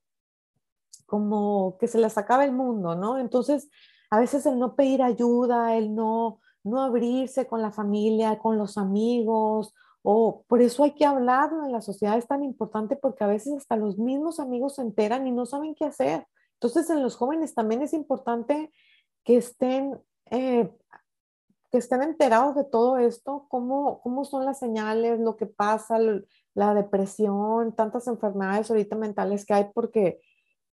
[1.07, 3.17] como que se les acaba el mundo, ¿no?
[3.17, 3.69] Entonces,
[4.11, 8.77] a veces el no pedir ayuda, el no, no abrirse con la familia, con los
[8.77, 13.27] amigos, o por eso hay que hablarlo en la sociedad, es tan importante porque a
[13.27, 16.25] veces hasta los mismos amigos se enteran y no saben qué hacer.
[16.53, 18.71] Entonces en los jóvenes también es importante
[19.23, 19.99] que estén,
[20.31, 20.73] eh,
[21.71, 25.99] que estén enterados de todo esto, cómo, cómo son las señales, lo que pasa,
[26.53, 30.21] la depresión, tantas enfermedades ahorita mentales que hay, porque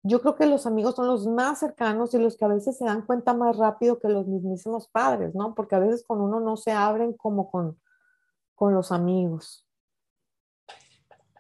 [0.04, 2.84] yo creo que los amigos son los más cercanos y los que a veces se
[2.84, 5.56] dan cuenta más rápido que los mismísimos padres, ¿no?
[5.56, 7.80] Porque a veces con uno no se abren como con,
[8.54, 9.66] con los amigos.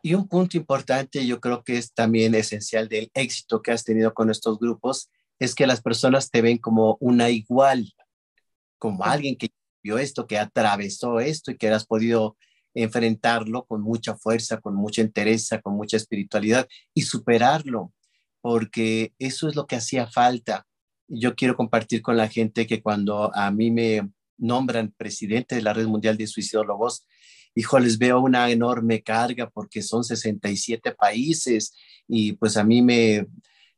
[0.01, 4.13] Y un punto importante, yo creo que es también esencial del éxito que has tenido
[4.13, 7.93] con estos grupos, es que las personas te ven como una igual,
[8.77, 9.49] como alguien que
[9.81, 12.37] vio esto, que atravesó esto y que has podido
[12.73, 17.91] enfrentarlo con mucha fuerza, con mucha entereza, con mucha espiritualidad y superarlo
[18.43, 20.67] porque eso es lo que hacía falta.
[21.07, 25.71] Yo quiero compartir con la gente que cuando a mí me nombran presidente de la
[25.71, 27.07] Red Mundial de Suicidólogos,
[27.55, 31.73] hijo, les veo una enorme carga porque son 67 países
[32.05, 33.27] y pues a mí me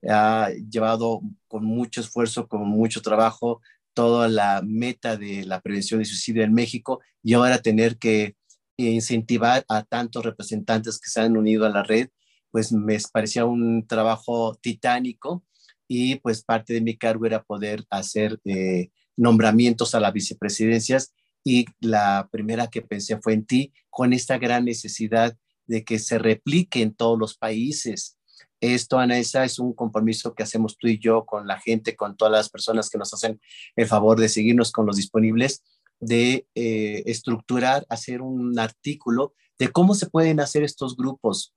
[0.10, 3.62] ha llevado con mucho esfuerzo, con mucho trabajo,
[3.94, 8.36] toda la meta de la prevención de suicidio en México y ahora tener que
[8.78, 12.10] incentivar a tantos representantes que se han unido a la red
[12.56, 15.44] pues me parecía un trabajo titánico
[15.90, 21.14] y pues parte de mi cargo era poder hacer eh, nombramientos a las vicepresidencias
[21.44, 25.36] y la primera que pensé fue en ti con esta gran necesidad
[25.68, 28.18] de que se replique en todos los países.
[28.62, 32.32] Esto, Anaisa, es un compromiso que hacemos tú y yo con la gente, con todas
[32.32, 33.42] las personas que nos hacen
[33.76, 35.62] el favor de seguirnos con los disponibles,
[36.00, 41.54] de eh, estructurar, hacer un artículo de cómo se pueden hacer estos grupos,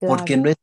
[0.00, 0.56] porque no es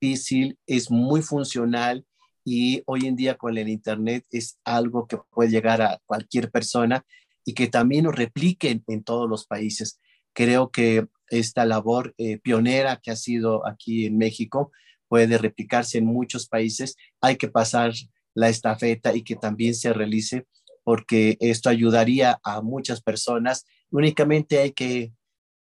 [0.00, 2.04] difícil, es muy funcional
[2.44, 7.04] y hoy en día con el Internet es algo que puede llegar a cualquier persona
[7.44, 10.00] y que también lo repliquen en todos los países.
[10.34, 14.72] Creo que esta labor eh, pionera que ha sido aquí en México
[15.08, 16.96] puede replicarse en muchos países.
[17.20, 17.92] Hay que pasar
[18.34, 20.46] la estafeta y que también se realice
[20.82, 23.64] porque esto ayudaría a muchas personas.
[23.90, 25.12] Únicamente hay que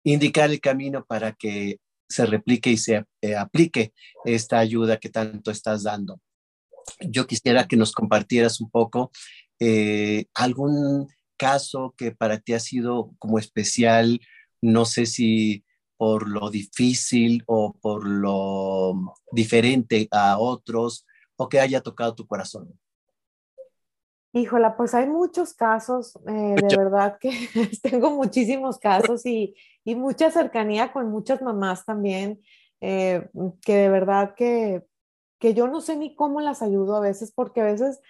[0.04, 3.92] indicar el camino para que se replique y se eh, aplique
[4.25, 6.21] esta ayuda que tanto estás dando.
[7.01, 9.11] Yo quisiera que nos compartieras un poco
[9.61, 14.21] eh, algún caso que para ti ha sido como especial,
[14.61, 15.64] no sé si
[15.97, 21.05] por lo difícil o por lo diferente a otros
[21.37, 22.79] o que haya tocado tu corazón.
[24.33, 27.31] Híjola, pues hay muchos casos, eh, de verdad que
[27.83, 32.41] tengo muchísimos casos y, y, mucha cercanía con muchas mamás también,
[32.81, 33.29] eh,
[33.62, 34.87] que de verdad que,
[35.38, 38.01] que, yo no sé ni cómo las ayudo a veces, porque a veces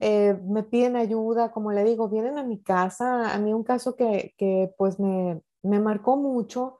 [0.00, 3.34] eh, me piden ayuda, como le digo, vienen a mi casa.
[3.34, 6.78] A mí un caso que, que pues me, me, marcó mucho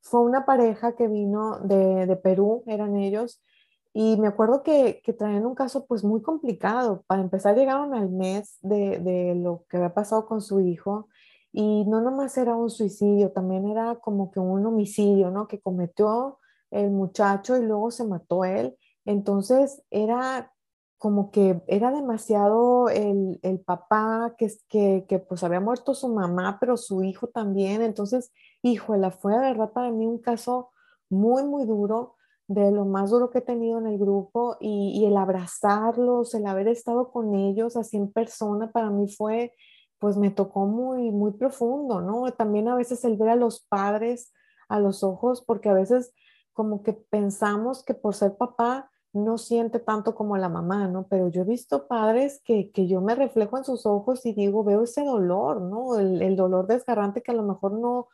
[0.00, 3.42] fue una pareja que vino de, de Perú, eran ellos,
[3.92, 7.02] y me acuerdo que, que, traían un caso pues muy complicado.
[7.06, 11.08] Para empezar, llegaron al mes de, de, lo que había pasado con su hijo
[11.52, 15.48] y no nomás era un suicidio, también era como que un homicidio, ¿no?
[15.48, 16.38] Que cometió
[16.70, 18.76] el muchacho y luego se mató él.
[19.04, 20.52] Entonces era
[20.98, 26.58] como que era demasiado el, el papá, que, que, que pues había muerto su mamá,
[26.60, 27.82] pero su hijo también.
[27.82, 30.70] Entonces, híjole, fue de verdad para mí un caso
[31.08, 32.16] muy, muy duro
[32.50, 36.66] de lo más duro que he tenido en el grupo y, el abrazarlos, el haber
[36.66, 39.54] estado con ellos así en persona, para mí fue,
[40.00, 42.28] pues me tocó muy, muy profundo, ¿no?
[42.32, 44.32] También a veces el ver a los padres
[44.68, 46.12] a los ojos, porque a veces
[46.52, 51.06] como que pensamos que por ser papá no siente tanto como la mamá, ¿no?
[51.06, 54.64] Pero yo he visto padres que, que yo me reflejo en sus ojos y digo,
[54.64, 56.00] veo ese dolor, ¿no?
[56.00, 58.08] El, el dolor desgarrante que a lo mejor no,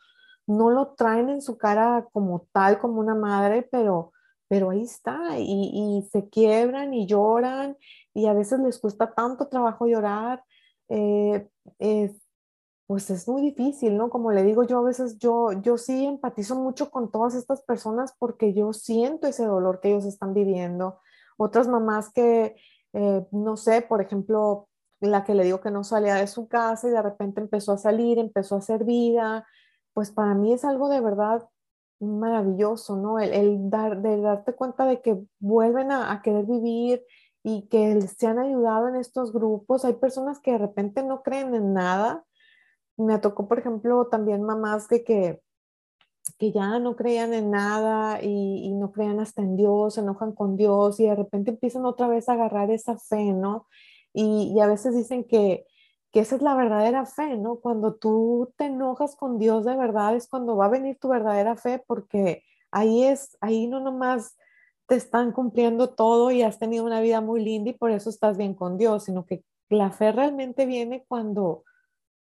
[0.45, 4.11] no lo traen en su cara como tal, como una madre, pero
[4.47, 7.77] pero ahí está y, se quiebran y lloran
[8.13, 10.43] y a veces les cuesta tanto trabajo llorar,
[10.89, 11.47] eh,
[12.87, 14.09] pues es muy difícil, ¿no?
[14.09, 18.15] Como le digo yo, a veces yo, yo sí empatizo mucho con todas estas personas
[18.17, 21.01] porque yo siento ese dolor que ellos están viviendo.
[21.37, 22.55] Otras mamás que,
[22.93, 24.69] eh, no sé, por ejemplo,
[25.01, 27.77] la que le digo que no salía de su casa y de repente empezó a
[27.77, 29.45] salir, empezó a hacer vida,
[29.93, 31.47] pues para mí es algo de verdad
[31.99, 33.19] maravilloso, ¿no?
[33.19, 37.03] El, dar, de darte cuenta de que vuelven a, querer vivir
[37.43, 39.85] y que se han ayudado en estos grupos.
[39.85, 42.23] Hay personas que de repente no creen en nada.
[42.97, 45.41] Me tocó, por ejemplo, también mamás de que,
[46.37, 50.33] que ya no creían en nada y, y no creían hasta en Dios, se enojan
[50.33, 53.67] con Dios y de repente empiezan otra vez a agarrar esa fe, ¿no?
[54.19, 55.67] Y, a veces dicen que,
[56.19, 57.57] esa es la verdadera fe, ¿no?
[57.57, 61.55] Cuando tú te enojas con Dios de verdad es cuando va a venir tu verdadera
[61.55, 64.37] fe porque ahí es, ahí no nomás
[64.87, 68.37] te están cumpliendo todo y has tenido una vida muy linda y por eso estás
[68.37, 71.63] bien con Dios, sino que la fe realmente viene cuando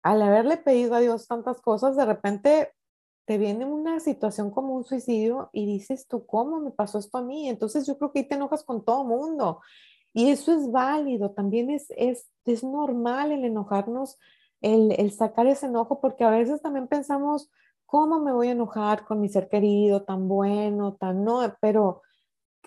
[0.01, 2.73] al haberle pedido a Dios tantas cosas, de repente
[3.25, 7.21] te viene una situación como un suicidio y dices tú, ¿cómo me pasó esto a
[7.21, 7.49] mí?
[7.49, 9.61] Entonces yo creo que ahí te enojas con todo mundo.
[10.17, 14.17] Y eso es válido, también es, es, es normal el enojarnos,
[14.61, 17.51] el, el sacar ese enojo, porque a veces también pensamos,
[17.85, 21.41] ¿cómo me voy a enojar con mi ser querido, tan bueno, tan no?
[21.61, 22.01] Pero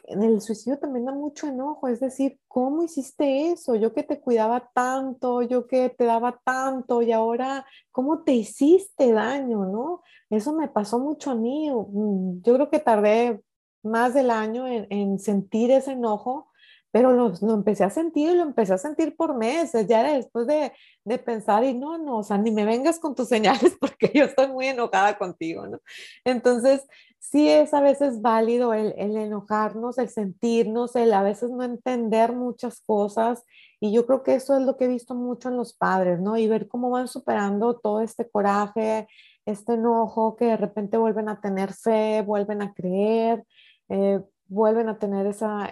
[0.05, 3.75] en el suicidio también da mucho enojo, es decir, ¿cómo hiciste eso?
[3.75, 9.11] Yo que te cuidaba tanto, yo que te daba tanto y ahora, ¿cómo te hiciste
[9.11, 10.03] daño, no?
[10.31, 11.69] Eso me pasó mucho a mí.
[11.69, 13.43] Mm, yo creo que tardé
[13.83, 16.50] más del año en, en sentir ese enojo
[16.91, 20.73] pero lo, empecé a sentir lo empecé a sentir por meses, ya era después de,
[21.05, 24.25] de, pensar y no, no, o sea, ni me vengas con tus señales porque yo
[24.25, 25.81] estoy muy enojada contigo, ¿no?
[26.25, 26.87] Entonces,
[27.19, 32.33] sí es a veces válido el, el enojarnos, el sentirnos, el a veces no entender
[32.33, 33.45] muchas cosas
[33.81, 36.37] y yo creo que eso es lo que he visto mucho en los padres, ¿no?
[36.37, 39.09] Y ver cómo van superando todo este coraje,
[39.47, 43.45] este enojo, que de repente vuelven a tener fe, vuelven a creer.
[43.89, 45.71] Eh, vuelven a tener esa,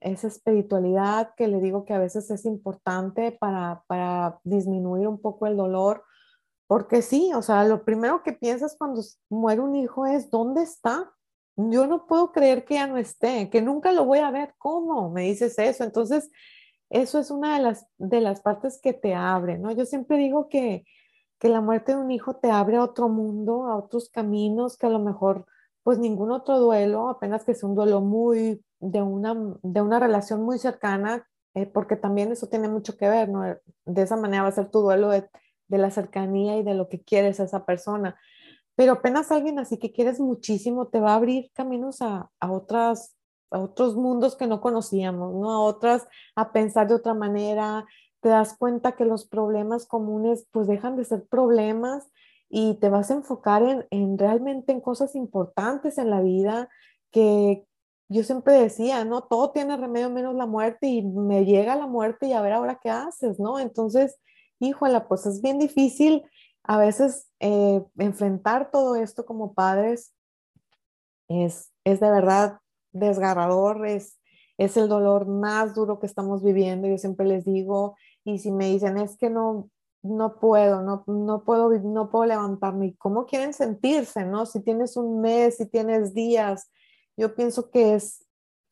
[0.00, 5.48] esa espiritualidad que le digo que a veces es importante para, para disminuir un poco
[5.48, 6.04] el dolor,
[6.68, 11.12] porque sí, o sea, lo primero que piensas cuando muere un hijo es, ¿dónde está?
[11.56, 14.54] Yo no puedo creer que ya no esté, que nunca lo voy a ver.
[14.58, 15.10] ¿Cómo?
[15.10, 15.82] Me dices eso.
[15.82, 16.30] Entonces,
[16.88, 19.72] eso es una de las, de las partes que te abre, ¿no?
[19.72, 20.84] Yo siempre digo que,
[21.40, 24.86] que la muerte de un hijo te abre a otro mundo, a otros caminos que
[24.86, 25.46] a lo mejor
[25.82, 30.42] pues ningún otro duelo, apenas que es un duelo muy de una, de una relación
[30.42, 33.42] muy cercana, eh, porque también eso tiene mucho que ver, ¿no?
[33.84, 35.28] De esa manera va a ser tu duelo de,
[35.68, 38.18] de la cercanía y de lo que quieres a esa persona.
[38.76, 43.16] Pero apenas alguien así que quieres muchísimo te va a abrir caminos a, a otras
[43.50, 45.50] a otros mundos que no conocíamos, ¿no?
[45.50, 47.84] A otras, a pensar de otra manera,
[48.20, 52.08] te das cuenta que los problemas comunes pues dejan de ser problemas
[52.50, 56.68] y te vas a enfocar en, en, realmente en cosas importantes en la vida
[57.10, 57.64] que
[58.08, 59.22] yo siempre decía, ¿no?
[59.22, 62.80] Todo tiene remedio menos la muerte y me llega la muerte y a ver ahora
[62.82, 63.60] qué haces, ¿no?
[63.60, 64.18] Entonces,
[64.58, 66.24] híjola, pues es bien difícil
[66.64, 70.12] a veces eh, enfrentar todo esto como padres.
[71.28, 72.58] Es, es de verdad
[72.92, 74.18] desgarrador, es,
[74.58, 76.88] es el dolor más duro que estamos viviendo.
[76.88, 79.70] Yo siempre les digo, y si me dicen, es que no,
[80.02, 82.94] no puedo, no, no, puedo, no puedo levantarme.
[82.98, 84.46] ¿Cómo quieren sentirse, no?
[84.46, 86.70] Si tienes un mes, si tienes días,
[87.16, 88.24] yo pienso que es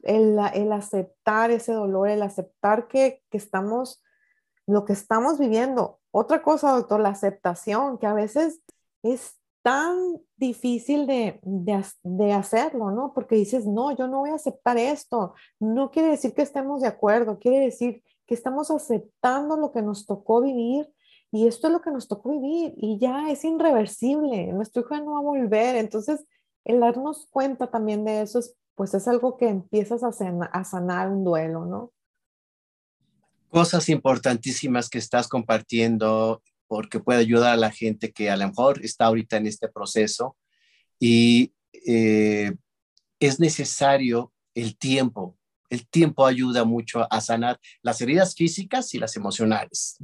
[0.03, 4.03] el, el aceptar ese dolor, el aceptar que, que, estamos,
[4.67, 5.99] lo que estamos viviendo.
[6.11, 8.62] Otra cosa, doctor, la aceptación, que a veces
[9.03, 9.99] es tan
[10.37, 13.12] difícil de, de, de hacerlo, ¿no?
[13.12, 15.35] Porque dices, no, yo no voy a aceptar esto.
[15.61, 20.07] No quiere decir que estemos de acuerdo, quiere decir que estamos aceptando lo que nos
[20.07, 20.91] tocó vivir
[21.31, 25.12] y esto es lo que nos tocó vivir y ya es irreversible, nuestro hijo no
[25.12, 25.77] va a volver.
[25.77, 26.25] Entonces,
[26.64, 30.09] el darnos cuenta también de eso, es, pues es algo que empiezas a,
[30.53, 31.93] a sanar un duelo, ¿no?
[33.51, 38.85] Cosas importantísimas que estás compartiendo porque puede ayudar a la gente que a lo mejor
[38.85, 40.37] está ahorita en este proceso
[41.01, 41.53] y
[41.87, 42.55] eh,
[43.21, 45.37] es necesario el tiempo.
[45.71, 49.99] El tiempo ayuda mucho a sanar las heridas físicas y las emocionales.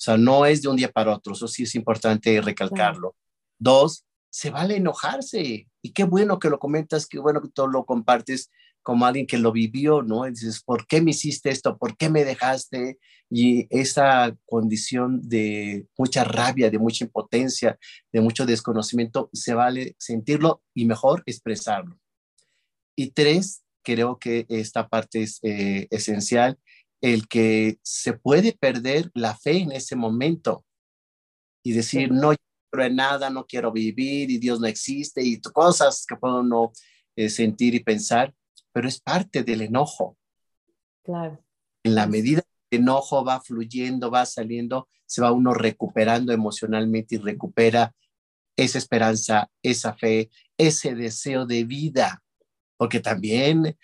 [0.00, 3.16] O sea, no es de un día para otro, eso sí es importante recalcarlo.
[3.58, 5.66] Dos, se vale enojarse.
[5.82, 8.50] Y qué bueno que lo comentas, qué bueno que tú lo compartes
[8.82, 10.26] como alguien que lo vivió, ¿no?
[10.26, 11.76] Y dices, ¿por qué me hiciste esto?
[11.76, 12.98] ¿Por qué me dejaste?
[13.28, 17.78] Y esa condición de mucha rabia, de mucha impotencia,
[18.10, 21.98] de mucho desconocimiento, se vale sentirlo y mejor expresarlo.
[22.96, 26.58] Y tres, creo que esta parte es eh, esencial,
[27.00, 30.64] el que se puede perder la fe en ese momento
[31.62, 32.34] y decir, no
[32.70, 36.72] quiero en nada, no quiero vivir y Dios no existe y cosas que puedo no
[37.16, 38.34] eh, sentir y pensar,
[38.72, 40.16] pero es parte del enojo.
[41.02, 41.42] Claro.
[41.82, 47.16] En la medida que el enojo va fluyendo, va saliendo, se va uno recuperando emocionalmente
[47.16, 47.94] y recupera
[48.56, 52.22] esa esperanza, esa fe, ese deseo de vida,
[52.76, 53.76] porque también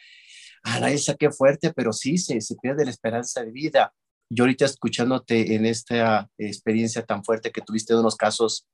[0.88, 3.92] esa qué fuerte, pero sí, se, se pierde la esperanza de vida.
[4.28, 8.66] Yo ahorita escuchándote en esta experiencia tan fuerte que tuviste de unos casos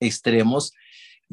[0.00, 0.72] extremos,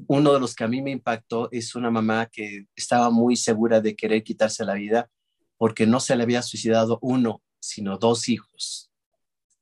[0.07, 3.79] uno de los que a mí me impactó es una mamá que estaba muy segura
[3.79, 5.09] de querer quitarse la vida
[5.57, 8.91] porque no se le había suicidado uno, sino dos hijos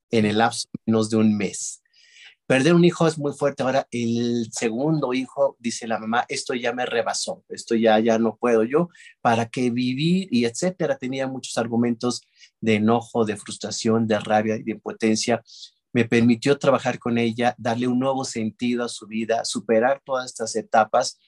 [0.10, 1.81] en el lapso menos de un mes.
[2.52, 3.64] Perder un hijo es muy fuerte.
[3.64, 8.36] Ahora, el segundo hijo, dice la mamá, esto ya me rebasó, esto ya, ya no
[8.36, 8.90] puedo yo,
[9.22, 10.28] ¿para qué vivir?
[10.32, 10.98] Y etcétera.
[10.98, 12.24] Tenía muchos argumentos
[12.60, 15.42] de enojo, de frustración, de rabia y de impotencia.
[15.94, 20.54] Me permitió trabajar con ella, darle un nuevo sentido a su vida, superar todas estas
[20.58, 21.22] etapas.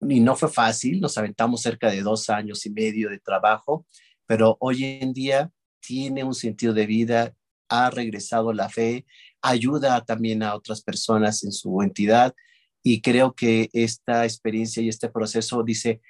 [0.00, 3.84] Y no fue fácil, nos aventamos cerca de dos años y medio de trabajo,
[4.24, 7.34] pero hoy en día tiene un sentido de vida,
[7.68, 9.04] ha regresado la fe,
[9.42, 12.34] ayuda también a otras personas en su entidad
[12.82, 16.00] y creo que esta experiencia y este proceso dice,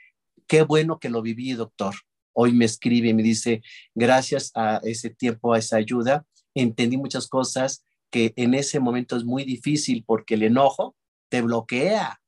[0.47, 1.95] qué bueno que lo viví, doctor.
[2.33, 3.63] Hoy me escribe y me dice,
[3.95, 6.25] gracias a ese tiempo, a esa ayuda,
[6.55, 10.95] entendí muchas cosas que en ese momento es muy difícil porque el enojo
[11.29, 12.21] te bloquea.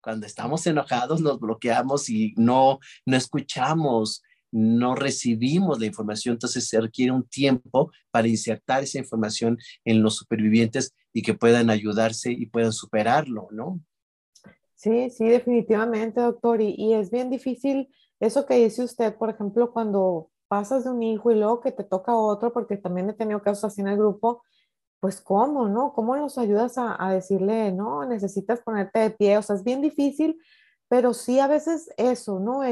[0.00, 4.22] Cuando estamos enojados nos bloqueamos y no, no escuchamos,
[4.52, 10.16] no recibimos la información, entonces se requiere un tiempo para insertar esa información en los
[10.16, 13.80] supervivientes y que puedan ayudarse y puedan superarlo, ¿no?
[14.82, 16.60] Sí, sí, definitivamente, doctor.
[16.60, 17.88] Y, es bien difícil
[18.20, 21.84] eso que dice usted, por ejemplo, cuando pasas de un hijo y luego que te
[21.84, 24.42] toca otro, porque también he tenido casos así en el grupo,
[25.00, 25.92] pues cómo, ¿no?
[25.92, 29.38] ¿Cómo los ayudas a, decirle, no, necesitas ponerte de pie?
[29.38, 30.36] O sea, es bien difícil,
[30.88, 32.62] pero sí a veces eso, ¿no?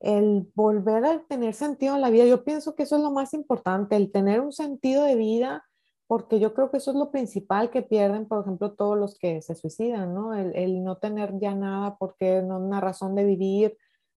[0.00, 2.24] El volver a tener sentido en la vida.
[2.24, 5.64] Yo pienso que eso es lo más importante, el tener un sentido de vida,
[6.06, 9.42] porque yo creo que eso es lo principal que pierden, por ejemplo, todos los que
[9.42, 10.34] se suicidan, ¿no?
[10.34, 13.76] El, no tener ya nada porque no una razón de vivir.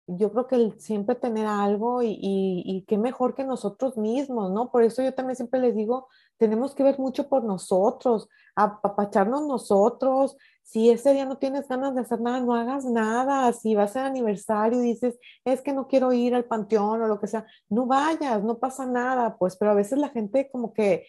[0.08, 4.52] Yo creo que el siempre tener algo y, y, y qué mejor que nosotros mismos,
[4.52, 4.72] ¿no?
[4.72, 6.08] Por eso yo también siempre les digo,
[6.38, 12.02] tenemos que ver mucho por nosotros, apapacharnos nosotros, si ese día no tienes ganas de
[12.02, 13.54] hacer nada, no hagas nada.
[13.54, 17.08] Si va a ser aniversario y dices, es que no quiero ir al panteón o
[17.08, 20.74] lo que sea, no vayas, no pasa nada, pues, pero a veces la gente como
[20.74, 21.08] que,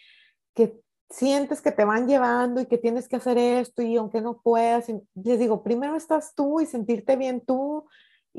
[0.55, 4.41] que sientes que te van llevando y que tienes que hacer esto y aunque no
[4.41, 7.85] puedas, les digo, primero estás tú y sentirte bien tú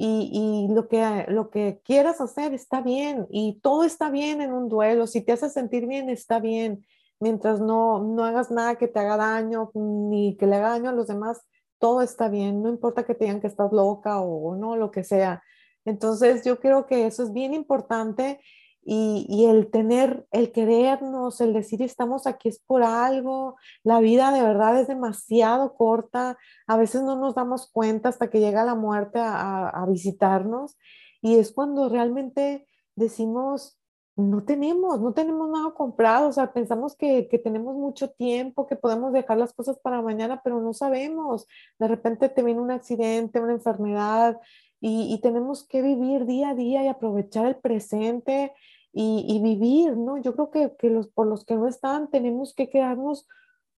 [0.01, 4.69] y, lo, que, lo que quieras hacer está bien y todo está bien en un
[4.69, 5.07] duelo.
[5.07, 6.85] Si te hace sentir bien, está bien
[7.19, 10.93] mientras no, no hagas nada que te haga daño ni que le haga daño a
[10.93, 11.41] los demás,
[11.77, 15.03] todo está bien, no importa que te digan que estás loca o, no, lo que
[15.03, 15.43] sea.
[15.85, 18.39] Entonces yo creo que eso es bien importante
[18.81, 24.41] y, el tener, el querernos, el decir estamos aquí es por algo, la vida de
[24.41, 29.19] verdad es demasiado corta, a veces no nos damos cuenta hasta que llega la muerte
[29.19, 30.77] a, a visitarnos
[31.21, 33.79] y es cuando realmente decimos,
[34.19, 39.13] no tenemos, no tenemos nada comprado, o sea, pensamos que, tenemos mucho tiempo, que podemos
[39.13, 41.47] dejar las cosas para mañana, pero no sabemos.
[41.79, 44.37] De repente te viene un accidente, una enfermedad
[44.81, 48.53] y, tenemos que vivir día a día y aprovechar el presente
[48.93, 50.17] y, vivir, ¿no?
[50.17, 53.27] Yo creo que, los, por los que no están, tenemos que quedarnos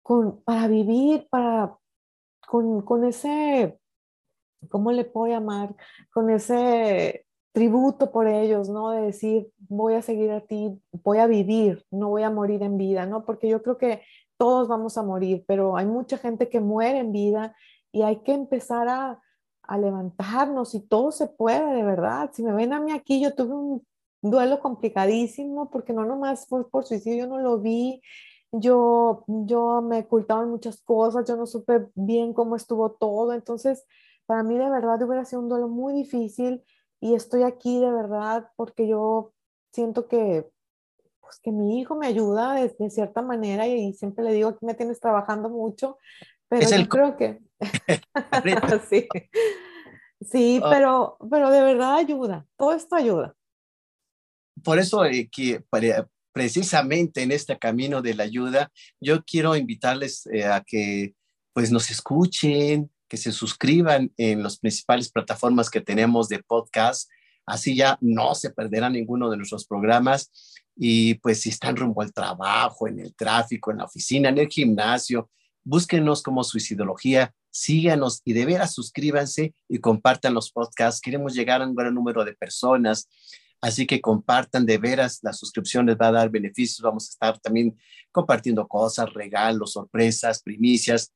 [0.03, 1.75] con, para vivir, para,
[2.47, 3.79] con, con ese,
[4.69, 5.75] ¿cómo le puedo llamar?
[6.13, 8.91] Con ese tributo por ellos, ¿no?
[8.91, 12.77] De decir, voy a seguir a ti, voy a vivir, no voy a morir en
[12.77, 13.25] vida, ¿no?
[13.25, 14.01] Porque yo creo que
[14.37, 17.55] todos vamos a morir, pero hay mucha gente que muere en vida
[17.91, 19.21] y hay que empezar a,
[19.71, 22.29] a levantarnos y todo se puede, de verdad.
[22.33, 23.87] Si me ven a mí aquí, yo tuve un
[24.21, 28.01] duelo complicadísimo porque no nomás fue por suicidio, yo no lo vi,
[28.51, 33.85] yo, yo me ocultaban muchas cosas, yo no supe bien cómo estuvo todo, entonces
[34.25, 36.63] para mí de verdad hubiera sido un duelo muy difícil
[36.99, 39.31] y estoy aquí de verdad porque yo
[39.71, 40.51] siento que,
[41.21, 44.75] pues, que mi hijo me ayuda de, cierta manera y, siempre le digo, aquí me
[44.75, 45.97] tienes trabajando mucho,
[46.51, 47.39] pero yo creo que...
[48.89, 49.07] sí,
[50.19, 50.69] sí ah.
[50.69, 53.33] pero, pero de verdad ayuda, todo esto ayuda.
[54.61, 55.63] Por eso eh, que
[56.33, 61.15] precisamente en este camino de la ayuda, yo quiero invitarles eh, a que
[61.53, 67.09] pues nos escuchen, que se suscriban en las principales plataformas que tenemos de podcast.
[67.45, 70.31] Así ya no se perderá ninguno de nuestros programas.
[70.75, 74.47] Y pues si están rumbo al trabajo, en el tráfico, en la oficina, en el
[74.47, 75.29] gimnasio,
[75.63, 81.01] búsquenos como Suicidología, síganos y de veras suscríbanse y compartan los podcasts.
[81.01, 83.09] Queremos llegar a un gran número de personas.
[83.61, 86.81] Así que compartan de veras, la suscripción les va a dar beneficios.
[86.81, 87.77] Vamos a estar también
[88.11, 91.13] compartiendo cosas, regalos, sorpresas, primicias.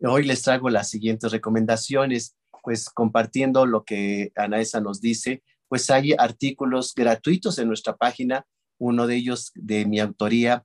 [0.00, 6.14] Hoy les traigo las siguientes recomendaciones, pues compartiendo lo que Anaesa nos dice, pues hay
[6.18, 8.44] artículos gratuitos en nuestra página,
[8.78, 10.64] uno de ellos de mi autoría,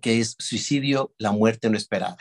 [0.00, 2.18] que es Suicidio, la muerte no esperada.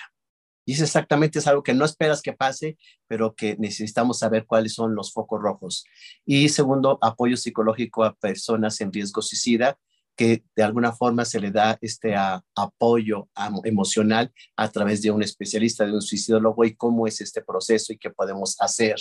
[0.65, 4.73] Y es exactamente es algo que no esperas que pase, pero que necesitamos saber cuáles
[4.73, 5.85] son los focos rojos.
[6.25, 9.77] Y segundo, apoyo psicológico a personas en riesgo suicida,
[10.15, 12.15] que de alguna forma se le da este
[12.55, 13.29] apoyo
[13.63, 17.97] emocional a través de un especialista, de un suicidólogo y cómo es este proceso y
[17.97, 18.95] qué podemos hacer.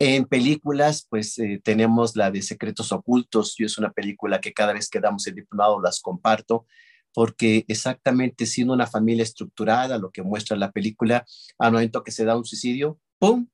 [0.00, 3.56] En películas, pues eh, tenemos la de Secretos Ocultos.
[3.58, 6.66] Yo es una película que cada vez que damos el diplomado las comparto,
[7.14, 11.24] porque exactamente siendo una familia estructurada, lo que muestra la película,
[11.58, 13.48] al momento que se da un suicidio, ¡pum!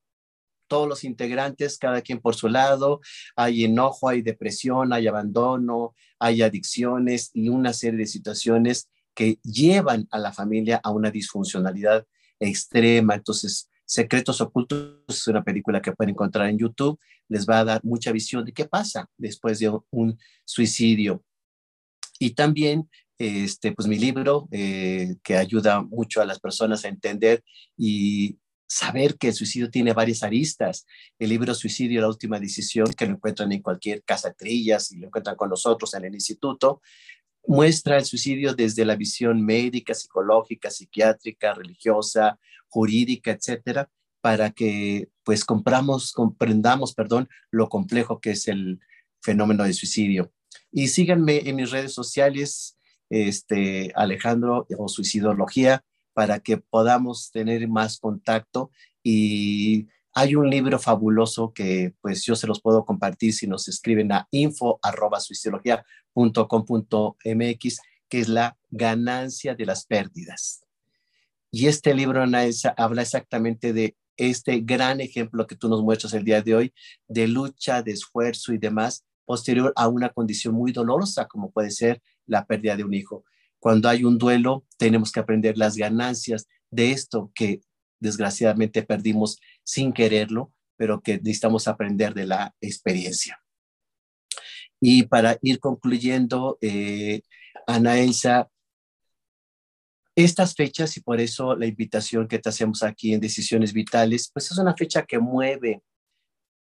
[0.67, 3.01] Todos los integrantes, cada quien por su lado,
[3.37, 10.09] hay enojo, hay depresión, hay abandono, hay adicciones y una serie de situaciones que llevan
[10.11, 12.07] a la familia a una disfuncionalidad
[12.41, 13.15] extrema.
[13.15, 16.99] Entonces, Secretos Ocultos es una película que pueden encontrar en YouTube.
[17.29, 21.23] Les va a dar mucha visión de qué pasa después de un suicidio.
[22.19, 22.89] Y también,
[23.19, 27.43] este, pues mi libro, eh, que ayuda mucho a las personas a entender
[27.77, 30.87] y saber que el suicidio tiene varias aristas.
[31.19, 35.07] El libro Suicidio, la última decisión, que lo encuentran en cualquier casa trillas y lo
[35.07, 36.81] encuentran con nosotros en el instituto,
[37.47, 42.39] muestra el suicidio desde la visión médica, psicológica, psiquiátrica, religiosa,
[42.69, 43.91] jurídica, etcétera,
[44.21, 48.81] para que pues compramos, comprendamos, perdón, lo complejo que es el
[49.23, 50.33] fenómeno de suicidio.
[50.73, 52.77] Y síganme en mis redes sociales,
[53.15, 55.85] este, Alejandro o Suicidología,
[56.15, 58.71] para que podamos tener más contacto
[59.03, 64.13] y hay un libro fabuloso que pues yo se los puedo compartir si nos escriben
[64.13, 65.19] a info arroba
[66.15, 70.65] .com.mx, que es la ganancia de las pérdidas.
[71.51, 72.23] Y este libro
[72.77, 76.75] habla exactamente de este gran ejemplo que tú nos muestras el día de hoy,
[77.09, 82.01] de lucha, de esfuerzo y demás, posterior a una condición muy dolorosa como puede ser
[82.27, 83.25] la pérdida de un hijo.
[83.59, 87.61] Cuando hay un duelo, tenemos que aprender las ganancias de esto que
[88.01, 93.41] desgraciadamente perdimos sin quererlo, pero que necesitamos aprender de la experiencia.
[94.81, 97.23] Y para ir concluyendo, eh,
[97.67, 98.51] Ana Elsa,
[100.17, 104.51] estas fechas y por eso la invitación que te hacemos aquí en Decisiones Vitales, pues
[104.51, 105.83] es una fecha que mueve.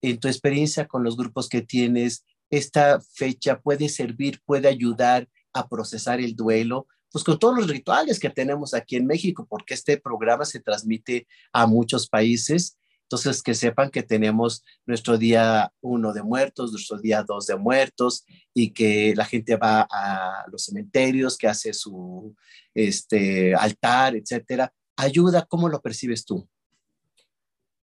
[0.02, 5.68] En tu experiencia con los grupos que tienes, esta fecha puede servir, puede ayudar a
[5.68, 9.96] procesar el duelo, pues con todos los rituales que tenemos aquí en México, porque este
[9.96, 16.22] programa se transmite a muchos países entonces, que sepan que tenemos nuestro día uno de
[16.22, 21.46] muertos, nuestro día dos de muertos y que la gente va a los cementerios, que
[21.46, 22.34] hace su
[22.74, 24.72] este, altar, etcétera.
[24.96, 26.48] Ayuda, ¿cómo lo percibes tú?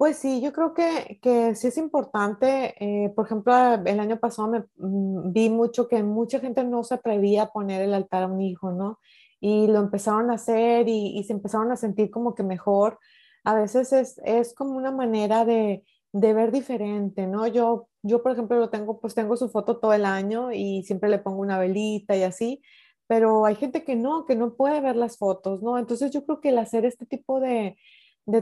[0.05, 2.75] Pues sí, yo creo que, que sí es importante.
[2.79, 3.55] Eh, por ejemplo,
[3.87, 7.81] el año pasado me, mm, vi mucho que mucha gente no se atrevía a poner
[7.81, 8.99] el altar a un hijo, ¿no?
[9.41, 12.99] Y lo empezaron a hacer y, y se empezaron a sentir como que mejor
[13.45, 15.83] a veces es, como una manera de,
[16.13, 17.47] ver diferente, ¿no?
[17.47, 21.09] Yo, yo, por ejemplo, lo tengo, pues tengo su foto todo el año y siempre
[21.09, 22.61] le pongo una velita y así,
[23.07, 25.79] pero hay gente que no, que no puede ver las fotos, ¿no?
[25.79, 27.79] Entonces yo creo que el hacer este tipo de,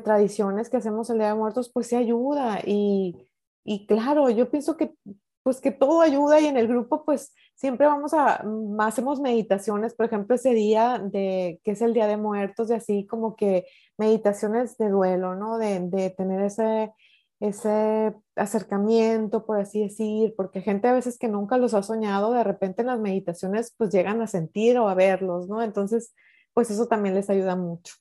[0.05, 3.29] tradiciones que hacemos el Día de Muertos, pues sí ayuda y,
[3.65, 4.95] y claro, yo pienso que
[5.43, 9.95] pues que todo ayuda y en el grupo pues siempre vamos a, mm, hacemos meditaciones,
[9.95, 13.67] por ejemplo, ese día de, que es el Día de Muertos, de así como que
[13.99, 15.59] meditaciones de duelo, ¿no?
[15.59, 16.93] De, de tener ese,
[17.41, 22.45] ese acercamiento, por así decir, porque gente a veces que nunca los ha soñado, de
[22.45, 25.63] repente en las meditaciones pues llegan a sentir o a verlos, ¿no?
[25.63, 26.15] Entonces,
[26.55, 27.95] pues eso también les ayuda mucho.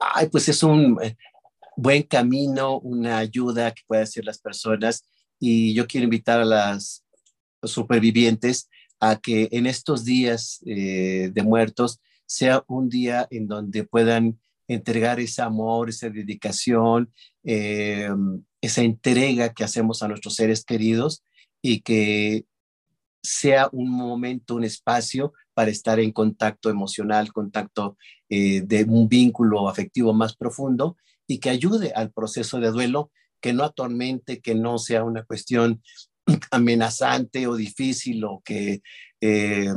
[0.00, 1.16] Ay, pues es un eh,
[1.76, 5.04] buen camino, una ayuda que pueden hacer las personas.
[5.38, 7.04] Y yo quiero invitar a las
[7.62, 8.68] supervivientes
[9.00, 15.20] a que en estos días eh, de muertos sea un día en donde puedan entregar
[15.20, 17.12] ese amor, esa dedicación,
[17.44, 18.08] eh,
[18.60, 21.22] esa entrega que hacemos a nuestros seres queridos
[21.62, 22.46] y que
[23.26, 27.96] sea un momento, un espacio para estar en contacto emocional, contacto
[28.28, 30.96] eh, de un vínculo afectivo más profundo
[31.26, 33.10] y que ayude al proceso de duelo
[33.40, 35.82] que no atormente, que no sea una cuestión
[36.50, 38.82] amenazante o difícil o que
[39.20, 39.72] eh,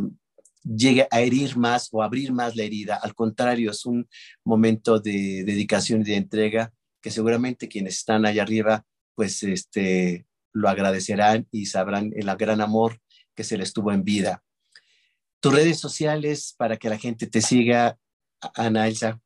[0.64, 2.96] llegue a herir más o abrir más la herida.
[2.96, 4.08] Al contrario, es un
[4.44, 8.86] momento de dedicación y de entrega que seguramente quienes están allá arriba,
[9.16, 13.00] pues este, lo agradecerán y sabrán el gran amor
[13.40, 14.44] que se les tuvo en vida.
[15.40, 17.98] Tus redes sociales para que la gente te siga,
[18.54, 19.18] Ana Elsa.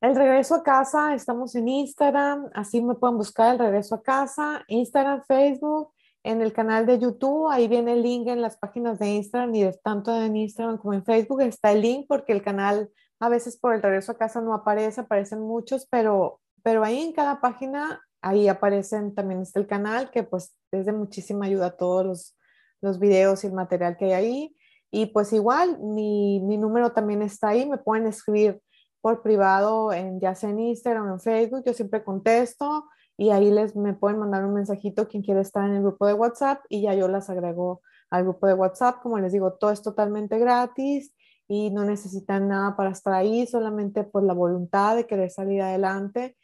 [0.00, 4.62] El regreso a casa, estamos en Instagram, así me pueden buscar el regreso a casa,
[4.68, 9.08] Instagram, Facebook, en el canal de YouTube, ahí viene el link en las páginas de
[9.08, 12.88] Instagram y de, tanto en Instagram como en Facebook está el link porque el canal
[13.18, 17.12] a veces por el regreso a casa no aparece, aparecen muchos, pero, pero ahí en
[17.12, 21.76] cada página, ahí aparecen también está el canal que pues es de muchísima ayuda a
[21.76, 22.33] todos los,
[22.84, 24.56] los videos y el material que hay ahí.
[24.90, 28.60] Y pues igual, mi, mi número también está ahí, me pueden escribir
[29.00, 33.50] por privado, en, ya sea en Instagram o en Facebook, yo siempre contesto y ahí
[33.50, 36.82] les me pueden mandar un mensajito quien quiere estar en el grupo de WhatsApp y
[36.82, 39.00] ya yo las agrego al grupo de WhatsApp.
[39.02, 41.14] Como les digo, todo es totalmente gratis
[41.46, 46.36] y no necesitan nada para estar ahí, solamente por la voluntad de querer salir adelante.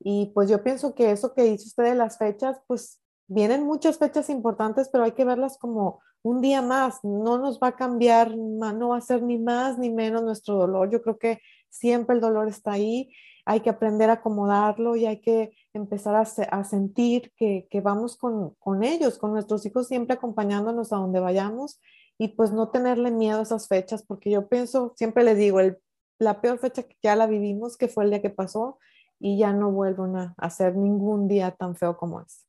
[0.00, 3.98] Y pues yo pienso que eso que dice usted de las fechas, pues vienen muchas
[3.98, 7.04] fechas importantes, pero hay que verlas como un día más.
[7.04, 10.90] No nos va a cambiar, no va a ser ni más ni menos nuestro dolor.
[10.90, 13.12] Yo creo que siempre el dolor está ahí.
[13.44, 18.82] Hay que aprender a acomodarlo y hay que empezar a, sentir que, vamos con, con
[18.82, 21.80] ellos, con nuestros hijos, siempre acompañándonos a donde vayamos
[22.18, 25.78] y pues no tenerle miedo a esas fechas, porque yo pienso, siempre les digo, el,
[26.18, 28.78] la peor fecha que ya la vivimos, que fue el día que pasó,
[29.18, 32.45] y ya no vuelven a hacer ningún día tan feo como es.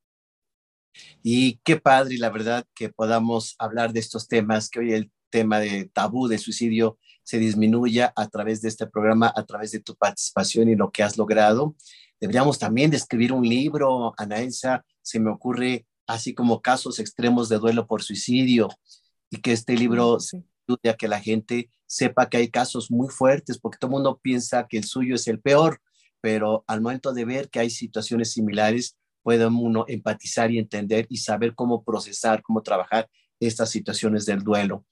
[1.24, 5.60] Y qué padre, la verdad, que podamos hablar de estos temas, que hoy el tema
[5.60, 9.96] de tabú de suicidio se disminuya a través de este programa, a través de tu
[9.96, 11.76] participación y lo que has logrado.
[12.20, 17.60] Deberíamos también de escribir un libro, Anaelsa, se me ocurre así como casos extremos de
[17.60, 18.70] duelo por suicidio
[19.30, 20.46] y que este libro sí.
[20.68, 24.20] ayude a que la gente sepa que hay casos muy fuertes, porque todo el mundo
[24.22, 25.82] piensa que el suyo es el peor,
[26.22, 31.18] pero al momento de ver que hay situaciones similares, puede uno empatizar y entender y
[31.18, 33.10] saber cómo procesar, cómo trabajar
[33.42, 34.86] estas situaciones del duelo.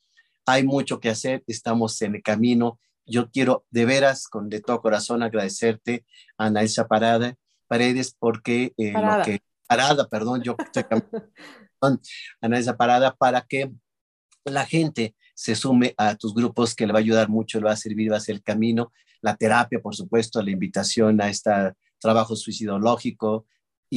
[0.45, 2.77] Hay mucho que hacer, estamos en el camino.
[3.05, 6.05] Yo quiero de veras, con de todo corazón, agradecerte,
[6.37, 7.37] Ana Elsa Parada,
[7.69, 9.19] Paredes, porque eh, Parada.
[9.19, 9.39] lo que...
[9.69, 10.83] Parada, perdón, yo estoy
[12.41, 13.71] Ana Elsa Parada, para que
[14.43, 17.71] la gente se sume a tus grupos que le va a ayudar mucho, le va
[17.71, 21.51] a servir, va a ser el camino, la terapia, por supuesto, la invitación a este
[21.99, 23.45] trabajo suicidológico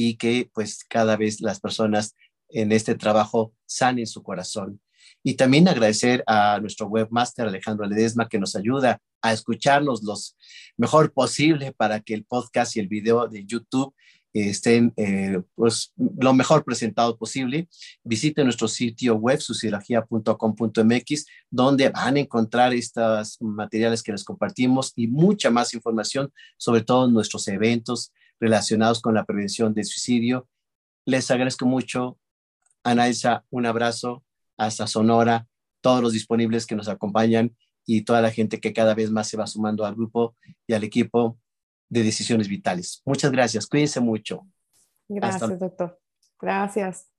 [0.01, 2.15] y que pues cada vez las personas
[2.47, 4.79] en este trabajo sanen su corazón.
[5.23, 10.15] Y también agradecer a nuestro webmaster Alejandro Ledesma que nos ayuda a escucharnos lo
[10.77, 13.93] mejor posible para que el podcast y el video de YouTube
[14.31, 17.67] estén eh, pues, lo mejor presentado posible.
[18.01, 25.07] Visite nuestro sitio web, suicidología.com.mx, donde van a encontrar estos materiales que les compartimos y
[25.07, 30.47] mucha más información sobre todos nuestros eventos relacionados con la prevención del suicidio.
[31.05, 32.17] Les agradezco mucho.
[32.83, 34.23] Anaisa, un abrazo
[34.57, 35.47] hasta Sonora,
[35.81, 39.37] todos los disponibles que nos acompañan y toda la gente que cada vez más se
[39.37, 40.35] va sumando al grupo
[40.67, 41.39] y al equipo
[41.89, 43.01] de decisiones vitales.
[43.05, 43.67] Muchas gracias.
[43.67, 44.45] Cuídense mucho.
[45.07, 45.99] Gracias, doctor.
[46.39, 47.09] Gracias.